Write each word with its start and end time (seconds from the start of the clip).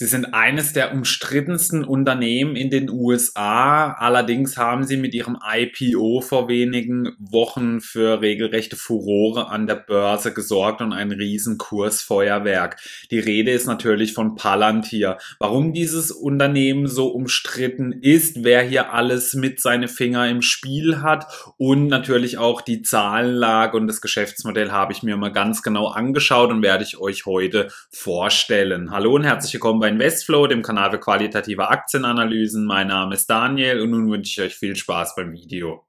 Sie 0.00 0.06
sind 0.06 0.32
eines 0.32 0.72
der 0.72 0.94
umstrittensten 0.94 1.84
Unternehmen 1.84 2.56
in 2.56 2.70
den 2.70 2.88
USA. 2.88 3.92
Allerdings 3.92 4.56
haben 4.56 4.84
sie 4.84 4.96
mit 4.96 5.12
ihrem 5.12 5.36
IPO 5.46 6.22
vor 6.22 6.48
wenigen 6.48 7.14
Wochen 7.18 7.82
für 7.82 8.22
regelrechte 8.22 8.76
Furore 8.76 9.48
an 9.50 9.66
der 9.66 9.74
Börse 9.74 10.32
gesorgt 10.32 10.80
und 10.80 10.94
ein 10.94 11.12
Riesenkursfeuerwerk. 11.12 12.78
Die 13.10 13.18
Rede 13.18 13.50
ist 13.50 13.66
natürlich 13.66 14.14
von 14.14 14.36
Palantir. 14.36 15.18
Warum 15.38 15.74
dieses 15.74 16.10
Unternehmen 16.10 16.86
so 16.86 17.08
umstritten 17.08 17.92
ist, 17.92 18.42
wer 18.42 18.62
hier 18.62 18.94
alles 18.94 19.34
mit 19.34 19.60
seine 19.60 19.86
Finger 19.86 20.30
im 20.30 20.40
Spiel 20.40 21.02
hat 21.02 21.26
und 21.58 21.88
natürlich 21.88 22.38
auch 22.38 22.62
die 22.62 22.80
Zahlenlage 22.80 23.76
und 23.76 23.86
das 23.86 24.00
Geschäftsmodell 24.00 24.70
habe 24.70 24.94
ich 24.94 25.02
mir 25.02 25.18
mal 25.18 25.30
ganz 25.30 25.62
genau 25.62 25.88
angeschaut 25.88 26.48
und 26.48 26.62
werde 26.62 26.84
ich 26.84 26.96
euch 26.96 27.26
heute 27.26 27.68
vorstellen. 27.90 28.92
Hallo 28.92 29.14
und 29.14 29.24
herzlich 29.24 29.52
willkommen 29.52 29.80
bei 29.80 29.89
Investflow, 29.90 30.46
dem 30.46 30.62
Kanal 30.62 30.92
für 30.92 31.00
qualitative 31.00 31.68
Aktienanalysen. 31.68 32.64
Mein 32.64 32.86
Name 32.86 33.14
ist 33.14 33.28
Daniel 33.28 33.80
und 33.80 33.90
nun 33.90 34.10
wünsche 34.10 34.40
ich 34.40 34.46
euch 34.46 34.56
viel 34.56 34.76
Spaß 34.76 35.16
beim 35.16 35.32
Video. 35.32 35.84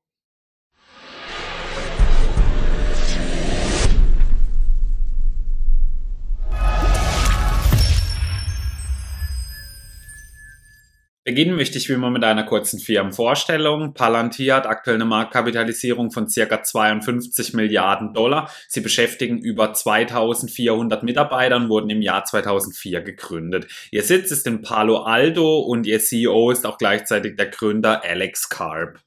Beginnen 11.31 11.55
möchte 11.55 11.77
ich 11.77 11.87
wie 11.87 11.93
immer 11.93 12.09
mit 12.09 12.25
einer 12.25 12.43
kurzen 12.43 12.77
Firmenvorstellung. 12.77 13.93
Palantir 13.93 14.53
hat 14.53 14.67
aktuell 14.67 14.95
eine 14.95 15.05
Marktkapitalisierung 15.05 16.11
von 16.11 16.27
circa 16.27 16.61
52 16.61 17.53
Milliarden 17.53 18.13
Dollar. 18.13 18.51
Sie 18.67 18.81
beschäftigen 18.81 19.37
über 19.37 19.73
2400 19.73 21.03
Mitarbeiter 21.03 21.55
und 21.55 21.69
wurden 21.69 21.89
im 21.89 22.01
Jahr 22.01 22.25
2004 22.25 22.99
gegründet. 22.99 23.67
Ihr 23.91 24.03
Sitz 24.03 24.31
ist 24.31 24.45
in 24.45 24.61
Palo 24.61 25.03
Alto 25.03 25.59
und 25.59 25.87
ihr 25.87 26.01
CEO 26.01 26.51
ist 26.51 26.65
auch 26.65 26.77
gleichzeitig 26.77 27.37
der 27.37 27.47
Gründer 27.47 28.03
Alex 28.03 28.49
Karp. 28.49 28.99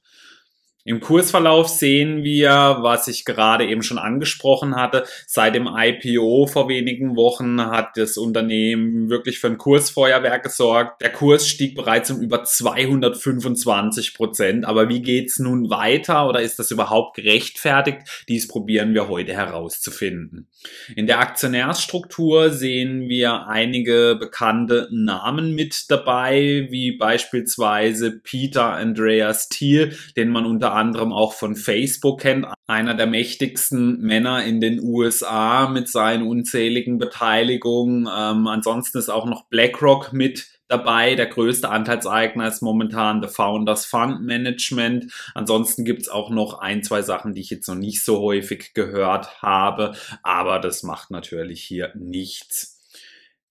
Im 0.87 1.01
Kursverlauf 1.01 1.69
sehen 1.69 2.25
wir, 2.25 2.77
was 2.81 3.09
ich 3.09 3.25
gerade 3.25 3.67
eben 3.67 3.83
schon 3.83 3.97
angesprochen 3.97 4.77
hatte. 4.77 5.05
Seit 5.27 5.55
dem 5.55 5.67
IPO 5.67 6.47
vor 6.47 6.69
wenigen 6.69 7.17
Wochen 7.17 7.59
hat 7.59 7.97
das 7.97 8.19
Unternehmen 8.19 9.09
wirklich 9.09 9.39
für 9.39 9.47
ein 9.47 9.57
Kursfeuerwerk 9.57 10.43
gesorgt. 10.43 11.01
Der 11.01 11.11
Kurs 11.11 11.49
stieg 11.49 11.75
bereits 11.75 12.11
um 12.11 12.21
über 12.21 12.45
225 12.45 14.13
Prozent. 14.13 14.67
Aber 14.67 14.91
wie 14.91 15.01
geht's 15.01 15.39
nun 15.39 15.71
weiter 15.71 16.29
oder 16.29 16.43
ist 16.43 16.59
das 16.59 16.71
überhaupt 16.71 17.17
gerechtfertigt? 17.17 18.25
Dies 18.29 18.47
probieren 18.47 18.93
wir 18.93 19.09
heute 19.09 19.33
herauszufinden. 19.33 20.49
In 20.97 21.07
der 21.07 21.21
Aktionärsstruktur 21.21 22.51
sehen 22.51 23.09
wir 23.09 23.47
einige 23.47 24.17
bekannte 24.21 24.89
Namen 24.93 25.55
mit 25.55 25.91
dabei, 25.91 26.67
wie 26.69 26.93
beispielsweise 26.93 28.11
Peter 28.11 28.73
Andreas 28.73 29.49
Thiel, 29.49 29.97
den 30.15 30.29
man 30.29 30.45
unter 30.45 30.74
anderem 30.75 31.13
auch 31.13 31.33
von 31.33 31.57
Facebook 31.57 32.21
kennt, 32.21 32.47
einer 32.67 32.95
der 32.95 33.07
mächtigsten 33.07 34.01
Männer 34.01 34.45
in 34.45 34.61
den 34.61 34.81
USA 34.81 35.69
mit 35.69 35.89
seinen 35.89 36.27
unzähligen 36.27 36.99
Beteiligungen. 36.99 38.09
Ähm, 38.15 38.47
ansonsten 38.47 38.99
ist 38.99 39.09
auch 39.09 39.27
noch 39.27 39.49
BlackRock 39.49 40.13
mit 40.13 40.49
dabei. 40.69 41.15
Der 41.15 41.27
größte 41.27 41.69
Anteilseigner 41.69 42.49
ist 42.49 42.63
momentan 42.63 43.23
The 43.23 43.29
Founders 43.29 43.87
Fund 43.87 44.23
Management. 44.23 45.13
Ansonsten 45.35 45.85
gibt's 45.85 46.09
auch 46.09 46.31
noch 46.31 46.59
ein, 46.59 46.83
zwei 46.83 47.03
Sachen, 47.03 47.35
die 47.35 47.41
ich 47.41 47.51
jetzt 47.51 47.69
noch 47.69 47.75
nicht 47.75 48.03
so 48.03 48.21
häufig 48.21 48.75
gehört 48.75 49.43
habe, 49.43 49.95
aber 50.23 50.59
das 50.59 50.83
macht 50.83 51.11
natürlich 51.11 51.63
hier 51.63 51.93
nichts. 51.95 52.74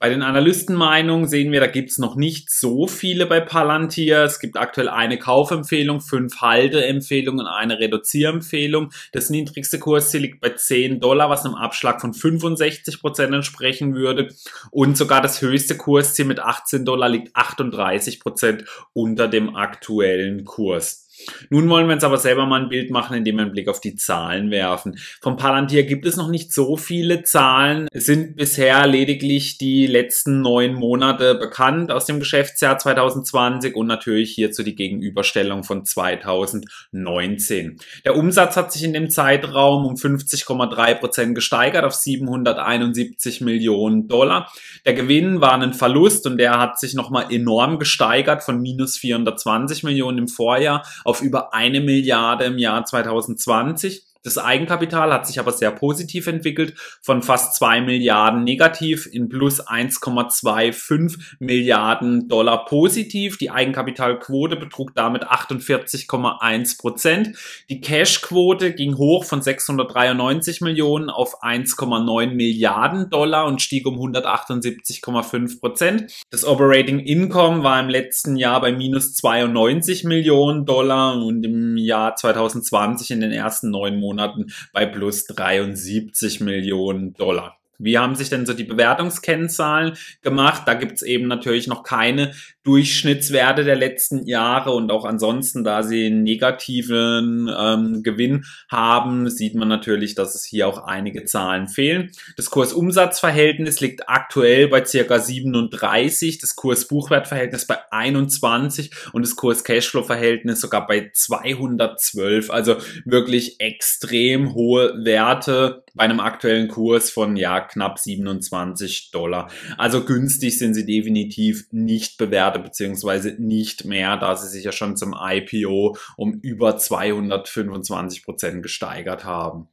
Bei 0.03 0.09
den 0.09 0.21
Analystenmeinungen 0.21 1.29
sehen 1.29 1.53
wir, 1.53 1.61
da 1.61 1.67
gibt's 1.67 1.97
noch 1.97 2.17
nicht 2.17 2.49
so 2.49 2.87
viele 2.87 3.25
bei 3.25 3.39
Palantir. 3.39 4.25
Es 4.25 4.41
gibt 4.41 4.57
aktuell 4.57 4.89
eine 4.89 5.17
Kaufempfehlung, 5.17 6.01
fünf 6.01 6.41
Halteempfehlungen, 6.41 7.47
eine 7.47 7.79
Reduzierempfehlung. 7.79 8.91
Das 9.13 9.29
niedrigste 9.29 9.79
Kursziel 9.79 10.19
liegt 10.19 10.41
bei 10.41 10.50
10 10.50 11.00
Dollar, 11.00 11.29
was 11.29 11.45
einem 11.45 11.55
Abschlag 11.55 12.01
von 12.01 12.13
65 12.13 13.00
Prozent 13.00 13.33
entsprechen 13.33 13.95
würde. 13.95 14.28
Und 14.72 14.97
sogar 14.97 15.22
das 15.22 15.41
höchste 15.41 15.78
Kursziel 15.78 16.25
mit 16.25 16.41
18 16.41 16.83
Dollar 16.83 17.07
liegt 17.07 17.33
38 17.33 18.19
Prozent 18.19 18.66
unter 18.91 19.29
dem 19.29 19.55
aktuellen 19.55 20.44
Kurs. 20.44 21.03
Nun 21.50 21.69
wollen 21.69 21.88
wir 21.88 21.94
uns 21.94 22.03
aber 22.03 22.18
selber 22.18 22.46
mal 22.46 22.62
ein 22.62 22.69
Bild 22.69 22.90
machen, 22.90 23.16
indem 23.18 23.35
wir 23.35 23.44
einen 23.44 23.51
Blick 23.51 23.68
auf 23.68 23.79
die 23.79 23.96
Zahlen 23.96 24.51
werfen. 24.51 24.97
Vom 25.22 25.38
Palantir 25.38 25.84
gibt 25.84 26.06
es 26.06 26.18
noch 26.18 26.29
nicht 26.29 26.53
so 26.53 26.78
viele 26.78 27.24
Zahlen. 27.24 27.88
Es 27.91 28.06
sind 28.06 28.35
bisher 28.35 28.88
lediglich 28.88 29.57
die 29.57 29.88
letzten 29.88 30.41
neun 30.41 30.73
Monate 30.73 31.35
bekannt 31.35 31.91
aus 31.91 32.06
dem 32.06 32.19
Geschäftsjahr 32.19 32.78
2020 32.78 33.75
und 33.75 33.88
natürlich 33.88 34.31
hierzu 34.31 34.63
die 34.63 34.75
Gegenüberstellung 34.75 35.63
von 35.63 35.85
2019. 35.85 37.78
Der 38.06 38.16
Umsatz 38.16 38.57
hat 38.57 38.72
sich 38.72 38.84
in 38.84 38.94
dem 38.94 39.09
Zeitraum 39.09 39.85
um 39.85 39.96
50,3 39.96 40.96
Prozent 40.96 41.35
gesteigert 41.35 41.85
auf 41.85 41.94
771 41.94 43.41
Millionen 43.41 44.07
Dollar. 44.07 44.52
Der 44.85 44.94
Gewinn 44.94 45.41
war 45.41 45.53
ein 45.53 45.73
Verlust 45.73 46.25
und 46.25 46.38
der 46.38 46.59
hat 46.59 46.79
sich 46.79 46.94
nochmal 46.94 47.28
enorm 47.31 47.79
gesteigert 47.79 48.44
von 48.44 48.62
minus 48.62 48.97
420 48.97 49.84
Millionen 49.84 50.18
im 50.18 50.28
Vorjahr 50.28 50.84
auf 51.03 51.22
über 51.22 51.53
eine 51.53 51.81
Milliarde 51.81 52.46
im 52.46 52.58
Jahr 52.58 52.86
2020. 52.86 54.03
Das 54.23 54.38
Eigenkapital 54.38 55.11
hat 55.11 55.28
sich 55.28 55.38
aber 55.38 55.51
sehr 55.51 55.72
positiv 55.72 56.28
entwickelt, 56.28 56.75
von 57.01 57.22
fast 57.22 57.56
zwei 57.56 57.81
Milliarden 57.81 58.45
negativ 58.45 59.06
in 59.06 59.28
plus 59.28 59.61
1,25 59.61 61.19
Milliarden 61.39 62.29
Dollar 62.29 62.63
positiv. 62.63 63.38
Die 63.38 63.51
Eigenkapitalquote 63.51 64.56
betrug 64.56 64.95
damit 64.95 65.28
48,1 65.28 66.79
Prozent. 66.79 67.38
Die 67.69 67.81
Cashquote 67.81 68.73
ging 68.73 68.97
hoch 68.97 69.25
von 69.25 69.41
693 69.41 70.61
Millionen 70.61 71.09
auf 71.09 71.44
1,9 71.44 72.28
Milliarden 72.28 73.09
Dollar 73.09 73.45
und 73.45 73.61
stieg 73.61 73.85
um 73.85 74.00
178,5 74.00 75.59
Prozent. 75.59 76.13
Das 76.29 76.45
Operating 76.45 77.00
Income 77.00 77.63
war 77.63 77.78
im 77.81 77.90
letzten 77.90 78.38
Jahr 78.38 78.61
bei 78.61 78.72
minus 78.72 79.16
92 79.16 80.05
Millionen 80.05 80.66
Dollar 80.66 81.22
und 81.22 81.45
im 81.45 81.75
Jahr 81.75 82.16
2020 82.16 83.11
in 83.11 83.19
den 83.19 83.34
ersten 83.34 83.69
neun 83.69 84.00
Monaten 84.00 84.12
Monaten 84.13 84.53
bei 84.72 84.85
plus 84.85 85.25
73 85.25 86.40
Millionen 86.40 87.13
Dollar. 87.13 87.57
Wie 87.83 87.97
haben 87.97 88.16
sich 88.16 88.29
denn 88.29 88.45
so 88.45 88.53
die 88.53 88.63
Bewertungskennzahlen 88.63 89.94
gemacht? 90.21 90.63
Da 90.66 90.73
gibt's 90.73 91.01
eben 91.01 91.27
natürlich 91.27 91.67
noch 91.67 91.83
keine 91.83 92.33
Durchschnittswerte 92.63 93.66
der 93.66 93.75
letzten 93.75 94.25
Jahre 94.25 94.71
und 94.71 94.89
auch 94.89 95.03
ansonsten, 95.03 95.66
da 95.66 95.83
sie 95.83 96.05
einen 96.05 96.23
negativen 96.23 97.51
ähm, 97.55 98.03
Gewinn 98.03 98.45
haben, 98.69 99.29
sieht 99.29 99.55
man 99.55 99.67
natürlich, 99.67 100.16
dass 100.16 100.33
es 100.33 100.45
hier 100.45 100.67
auch 100.67 100.85
einige 100.85 101.25
Zahlen 101.25 101.67
fehlen. 101.67 102.11
Das 102.38 102.49
Kurs-Umsatz-Verhältnis 102.49 103.81
liegt 103.81 104.07
aktuell 104.07 104.69
bei 104.69 104.85
circa 104.85 105.19
37, 105.19 106.38
das 106.38 106.55
Kurs-Buchwert-Verhältnis 106.55 107.67
bei 107.67 107.79
21 107.91 108.91
und 109.11 109.23
das 109.25 109.35
Kurs-Cashflow-Verhältnis 109.35 110.61
sogar 110.61 110.88
bei 110.88 111.11
212. 111.13 112.49
Also 112.49 112.77
wirklich 113.03 113.59
extrem 113.59 114.53
hohe 114.53 115.03
Werte 115.03 115.83
bei 115.93 116.03
einem 116.03 116.19
aktuellen 116.19 116.67
Kurs 116.67 117.09
von 117.09 117.35
ja 117.35 117.61
knapp 117.61 117.99
27 117.99 119.11
Dollar. 119.11 119.49
Also 119.77 120.05
günstig 120.05 120.57
sind 120.57 120.73
sie 120.73 120.85
definitiv 120.85 121.67
nicht 121.71 122.17
bewertet 122.17 122.43
Werte 122.43 122.59
beziehungsweise 122.59 123.35
nicht 123.39 123.85
mehr, 123.85 124.17
da 124.17 124.35
sie 124.35 124.49
sich 124.49 124.65
ja 124.65 124.71
schon 124.71 124.97
zum 124.97 125.15
IPO 125.17 125.95
um 126.17 126.33
über 126.41 126.77
225 126.77 128.25
Prozent 128.25 128.63
gesteigert 128.63 129.23
haben. 129.23 129.69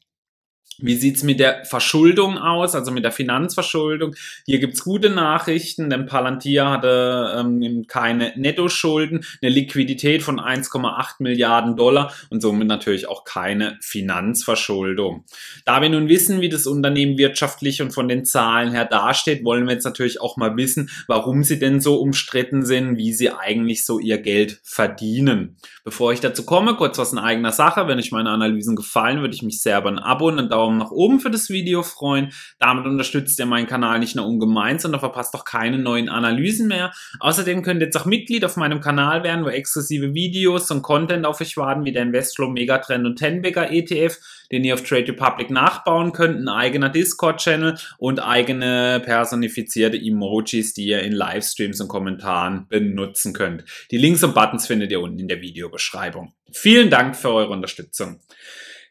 Wie 0.82 0.96
sieht's 0.96 1.22
mit 1.22 1.40
der 1.40 1.64
Verschuldung 1.64 2.38
aus, 2.38 2.74
also 2.74 2.90
mit 2.90 3.04
der 3.04 3.12
Finanzverschuldung? 3.12 4.14
Hier 4.46 4.58
gibt's 4.60 4.82
gute 4.82 5.10
Nachrichten, 5.10 5.90
denn 5.90 6.06
Palantir 6.06 6.70
hatte 6.70 7.34
ähm, 7.38 7.84
keine 7.86 8.32
Nettoschulden, 8.36 9.24
eine 9.42 9.50
Liquidität 9.50 10.22
von 10.22 10.40
1,8 10.40 11.16
Milliarden 11.18 11.76
Dollar 11.76 12.12
und 12.30 12.40
somit 12.40 12.66
natürlich 12.66 13.08
auch 13.08 13.24
keine 13.24 13.76
Finanzverschuldung. 13.80 15.24
Da 15.64 15.82
wir 15.82 15.90
nun 15.90 16.08
wissen, 16.08 16.40
wie 16.40 16.48
das 16.48 16.66
Unternehmen 16.66 17.18
wirtschaftlich 17.18 17.82
und 17.82 17.92
von 17.92 18.08
den 18.08 18.24
Zahlen 18.24 18.72
her 18.72 18.86
dasteht, 18.86 19.44
wollen 19.44 19.66
wir 19.66 19.74
jetzt 19.74 19.84
natürlich 19.84 20.20
auch 20.20 20.36
mal 20.36 20.56
wissen, 20.56 20.88
warum 21.06 21.44
sie 21.44 21.58
denn 21.58 21.80
so 21.80 21.96
umstritten 22.00 22.64
sind, 22.64 22.96
wie 22.96 23.12
sie 23.12 23.30
eigentlich 23.30 23.84
so 23.84 23.98
ihr 23.98 24.18
Geld 24.18 24.60
verdienen. 24.62 25.56
Bevor 25.84 26.12
ich 26.12 26.20
dazu 26.20 26.44
komme, 26.44 26.76
kurz 26.76 26.98
was 26.98 27.12
in 27.12 27.18
eigener 27.18 27.52
Sache. 27.52 27.86
Wenn 27.86 27.98
euch 27.98 28.12
meine 28.12 28.30
Analysen 28.30 28.76
gefallen, 28.76 29.20
würde 29.20 29.34
ich 29.34 29.42
mich 29.42 29.60
sehr 29.60 29.78
über 29.78 29.90
ein 29.90 29.98
Abo 29.98 30.28
und 30.28 30.38
einen 30.38 30.48
Daumen 30.60 30.78
nach 30.78 30.90
oben 30.90 31.20
für 31.20 31.30
das 31.30 31.48
Video 31.48 31.82
freuen. 31.82 32.32
Damit 32.58 32.84
unterstützt 32.84 33.38
ihr 33.38 33.46
meinen 33.46 33.66
Kanal 33.66 33.98
nicht 33.98 34.14
nur 34.14 34.26
ungemein, 34.26 34.78
sondern 34.78 35.00
verpasst 35.00 35.34
auch 35.34 35.46
keine 35.46 35.78
neuen 35.78 36.10
Analysen 36.10 36.68
mehr. 36.68 36.92
Außerdem 37.18 37.62
könnt 37.62 37.80
ihr 37.80 37.86
jetzt 37.86 37.96
auch 37.96 38.04
Mitglied 38.04 38.44
auf 38.44 38.56
meinem 38.56 38.80
Kanal 38.80 39.24
werden, 39.24 39.44
wo 39.44 39.48
exklusive 39.48 40.12
Videos 40.12 40.70
und 40.70 40.82
Content 40.82 41.24
auf 41.24 41.40
euch 41.40 41.56
warten, 41.56 41.86
wie 41.86 41.92
der 41.92 42.02
Investflow 42.02 42.50
Megatrend 42.50 43.06
und 43.06 43.16
Tenbagger 43.16 43.70
ETF, 43.72 44.18
den 44.52 44.64
ihr 44.64 44.74
auf 44.74 44.82
Trade 44.82 45.08
Republic 45.08 45.50
nachbauen 45.50 46.12
könnt, 46.12 46.38
ein 46.38 46.48
eigener 46.48 46.90
Discord-Channel 46.90 47.78
und 47.96 48.20
eigene 48.20 49.00
personifizierte 49.02 49.96
Emojis, 49.96 50.74
die 50.74 50.86
ihr 50.86 51.00
in 51.00 51.12
Livestreams 51.12 51.80
und 51.80 51.88
Kommentaren 51.88 52.66
benutzen 52.68 53.32
könnt. 53.32 53.64
Die 53.90 53.98
Links 53.98 54.22
und 54.22 54.34
Buttons 54.34 54.66
findet 54.66 54.90
ihr 54.90 55.00
unten 55.00 55.18
in 55.18 55.28
der 55.28 55.40
Videobeschreibung. 55.40 56.34
Vielen 56.52 56.90
Dank 56.90 57.16
für 57.16 57.30
eure 57.30 57.50
Unterstützung. 57.50 58.20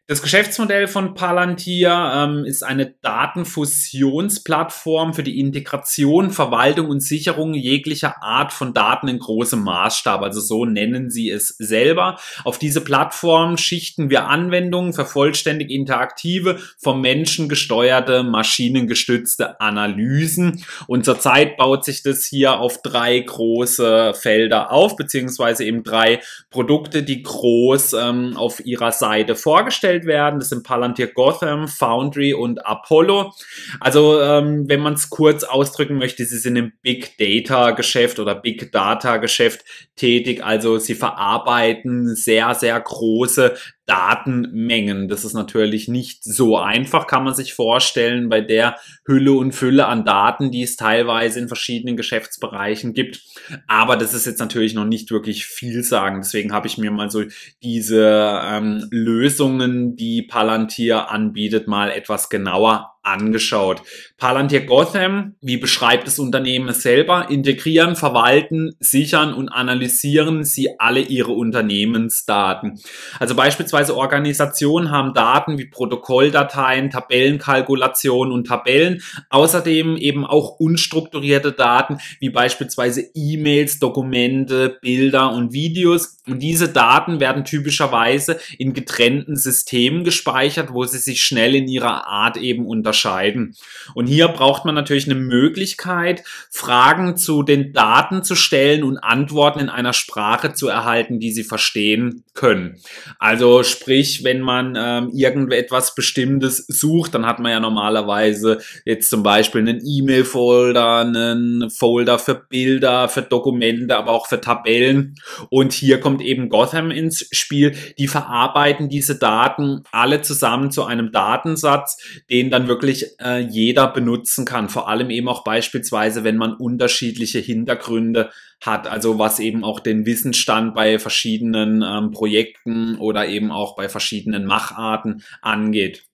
Das 0.09 0.21
Geschäftsmodell 0.23 0.87
von 0.87 1.13
Palantir 1.13 1.91
ähm, 1.91 2.43
ist 2.43 2.63
eine 2.63 2.95
Datenfusionsplattform 3.03 5.13
für 5.13 5.21
die 5.21 5.39
Integration, 5.39 6.31
Verwaltung 6.31 6.89
und 6.89 7.01
Sicherung 7.01 7.53
jeglicher 7.53 8.23
Art 8.23 8.51
von 8.51 8.73
Daten 8.73 9.07
in 9.07 9.19
großem 9.19 9.63
Maßstab. 9.63 10.23
Also 10.23 10.41
so 10.41 10.65
nennen 10.65 11.11
sie 11.11 11.29
es 11.29 11.49
selber. 11.49 12.17
Auf 12.43 12.57
diese 12.57 12.81
Plattform 12.81 13.57
schichten 13.57 14.09
wir 14.09 14.25
Anwendungen 14.25 14.93
für 14.93 15.05
vollständig 15.05 15.69
interaktive, 15.69 16.57
vom 16.79 17.01
Menschen 17.01 17.47
gesteuerte, 17.47 18.23
maschinengestützte 18.23 19.61
Analysen. 19.61 20.65
Und 20.87 21.05
zurzeit 21.05 21.55
baut 21.55 21.85
sich 21.85 22.01
das 22.01 22.25
hier 22.25 22.59
auf 22.59 22.81
drei 22.81 23.19
große 23.19 24.15
Felder 24.15 24.71
auf, 24.71 24.95
beziehungsweise 24.95 25.65
eben 25.65 25.83
drei 25.83 26.19
Produkte, 26.49 27.03
die 27.03 27.21
groß 27.21 27.93
ähm, 27.93 28.35
auf 28.37 28.65
ihrer 28.65 28.91
Seite 28.91 29.35
vorgestellt 29.35 29.98
hergestellt 29.99 30.05
werden. 30.05 30.39
Das 30.39 30.49
sind 30.49 30.63
Palantir 30.63 31.07
Gotham, 31.07 31.67
Foundry 31.67 32.33
und 32.33 32.65
Apollo. 32.65 33.33
Also 33.79 34.21
ähm, 34.21 34.67
wenn 34.67 34.81
man 34.81 34.93
es 34.93 35.09
kurz 35.09 35.43
ausdrücken 35.43 35.97
möchte, 35.97 36.25
sie 36.25 36.37
sind 36.37 36.55
im 36.55 36.73
Big 36.81 37.17
Data 37.17 37.71
Geschäft 37.71 38.19
oder 38.19 38.35
Big 38.35 38.71
Data 38.71 39.17
Geschäft 39.17 39.63
tätig. 39.95 40.43
Also 40.43 40.77
sie 40.77 40.95
verarbeiten 40.95 42.15
sehr, 42.15 42.55
sehr 42.55 42.79
große 42.79 43.55
Datenmengen. 43.89 45.07
Das 45.07 45.25
ist 45.25 45.33
natürlich 45.33 45.87
nicht 45.87 46.23
so 46.23 46.57
einfach, 46.57 47.07
kann 47.07 47.23
man 47.23 47.33
sich 47.33 47.55
vorstellen, 47.55 48.29
bei 48.29 48.39
der 48.39 48.75
Hülle 49.07 49.33
und 49.33 49.53
Fülle 49.53 49.87
an 49.87 50.05
Daten, 50.05 50.51
die 50.51 50.61
es 50.61 50.75
teilweise 50.75 51.39
in 51.39 51.47
verschiedenen 51.47 51.97
Geschäftsbereichen 51.97 52.93
gibt. 52.93 53.21
Aber 53.67 53.97
das 53.97 54.13
ist 54.13 54.27
jetzt 54.27 54.39
natürlich 54.39 54.75
noch 54.75 54.85
nicht 54.85 55.09
wirklich 55.09 55.45
viel 55.45 55.83
sagen. 55.83 56.21
Deswegen 56.21 56.53
habe 56.53 56.67
ich 56.67 56.77
mir 56.77 56.91
mal 56.91 57.09
so 57.09 57.23
diese 57.63 58.39
ähm, 58.43 58.87
Lösungen, 58.91 59.95
die 59.95 60.21
Palantir 60.21 61.09
anbietet, 61.09 61.67
mal 61.67 61.89
etwas 61.89 62.29
genauer 62.29 62.98
angeschaut. 63.01 63.81
Palantir 64.17 64.65
Gotham, 64.65 65.35
wie 65.41 65.57
beschreibt 65.57 66.07
das 66.07 66.19
Unternehmen 66.19 66.73
selber, 66.73 67.29
integrieren, 67.29 67.95
verwalten, 67.95 68.75
sichern 68.79 69.33
und 69.33 69.49
analysieren 69.49 70.43
sie 70.43 70.79
alle 70.79 70.99
ihre 70.99 71.31
Unternehmensdaten. 71.31 72.79
Also 73.19 73.35
beispielsweise 73.35 73.95
Organisationen 73.95 74.91
haben 74.91 75.13
Daten 75.13 75.57
wie 75.57 75.65
Protokolldateien, 75.65 76.89
Tabellenkalkulationen 76.89 78.33
und 78.33 78.47
Tabellen, 78.47 79.01
außerdem 79.29 79.95
eben 79.97 80.25
auch 80.25 80.59
unstrukturierte 80.59 81.53
Daten 81.53 81.97
wie 82.19 82.29
beispielsweise 82.29 83.01
E-Mails, 83.13 83.79
Dokumente, 83.79 84.77
Bilder 84.81 85.31
und 85.31 85.53
Videos. 85.53 86.17
Und 86.27 86.39
diese 86.39 86.69
Daten 86.69 87.19
werden 87.19 87.45
typischerweise 87.45 88.39
in 88.57 88.73
getrennten 88.73 89.35
Systemen 89.35 90.03
gespeichert, 90.03 90.73
wo 90.73 90.83
sie 90.83 90.99
sich 90.99 91.23
schnell 91.23 91.55
in 91.55 91.67
ihrer 91.67 92.05
Art 92.05 92.37
eben 92.37 92.67
unterscheiden 92.67 92.88
unterscheiden. 92.89 93.55
Und 93.93 94.07
hier 94.07 94.27
braucht 94.29 94.65
man 94.65 94.73
natürlich 94.73 95.05
eine 95.05 95.19
Möglichkeit, 95.19 96.23
Fragen 96.49 97.17
zu 97.17 97.43
den 97.43 97.71
Daten 97.71 98.23
zu 98.23 98.35
stellen 98.35 98.83
und 98.83 98.97
Antworten 98.97 99.59
in 99.59 99.69
einer 99.69 99.93
Sprache 99.93 100.53
zu 100.53 100.67
erhalten, 100.67 101.19
die 101.19 101.31
sie 101.31 101.43
verstehen 101.43 102.23
können. 102.33 102.79
Also 103.19 103.63
sprich, 103.63 104.23
wenn 104.23 104.41
man 104.41 104.75
ähm, 104.75 105.11
irgendetwas 105.13 105.93
Bestimmtes 105.93 106.65
sucht, 106.67 107.13
dann 107.13 107.25
hat 107.25 107.39
man 107.39 107.51
ja 107.51 107.59
normalerweise 107.59 108.59
jetzt 108.85 109.09
zum 109.09 109.21
Beispiel 109.21 109.61
einen 109.61 109.81
E-Mail-Folder, 109.85 110.97
einen 110.97 111.69
Folder 111.69 112.17
für 112.17 112.35
Bilder, 112.35 113.07
für 113.07 113.21
Dokumente, 113.21 113.97
aber 113.97 114.11
auch 114.11 114.27
für 114.27 114.41
Tabellen. 114.41 115.15
Und 115.49 115.73
hier 115.73 115.99
kommt 115.99 116.21
eben 116.21 116.49
Gotham 116.49 116.89
ins 116.89 117.27
Spiel. 117.31 117.75
Die 117.99 118.07
verarbeiten 118.07 118.89
diese 118.89 119.17
Daten 119.19 119.83
alle 119.91 120.21
zusammen 120.21 120.71
zu 120.71 120.85
einem 120.85 121.11
Datensatz, 121.11 121.97
den 122.29 122.49
dann 122.49 122.67
wirklich 122.67 122.78
wirklich 122.79 123.05
äh, 123.19 123.39
jeder 123.39 123.87
benutzen 123.87 124.45
kann. 124.45 124.69
Vor 124.69 124.87
allem 124.87 125.09
eben 125.09 125.27
auch 125.27 125.43
beispielsweise, 125.43 126.23
wenn 126.23 126.37
man 126.37 126.53
unterschiedliche 126.53 127.39
Hintergründe 127.39 128.31
hat, 128.61 128.87
also 128.87 129.19
was 129.19 129.39
eben 129.39 129.63
auch 129.63 129.79
den 129.79 130.05
Wissensstand 130.05 130.73
bei 130.73 130.97
verschiedenen 130.97 131.83
ähm, 131.85 132.11
Projekten 132.11 132.95
oder 132.97 133.27
eben 133.27 133.51
auch 133.51 133.75
bei 133.75 133.89
verschiedenen 133.89 134.45
Macharten 134.45 135.23
angeht. 135.41 136.08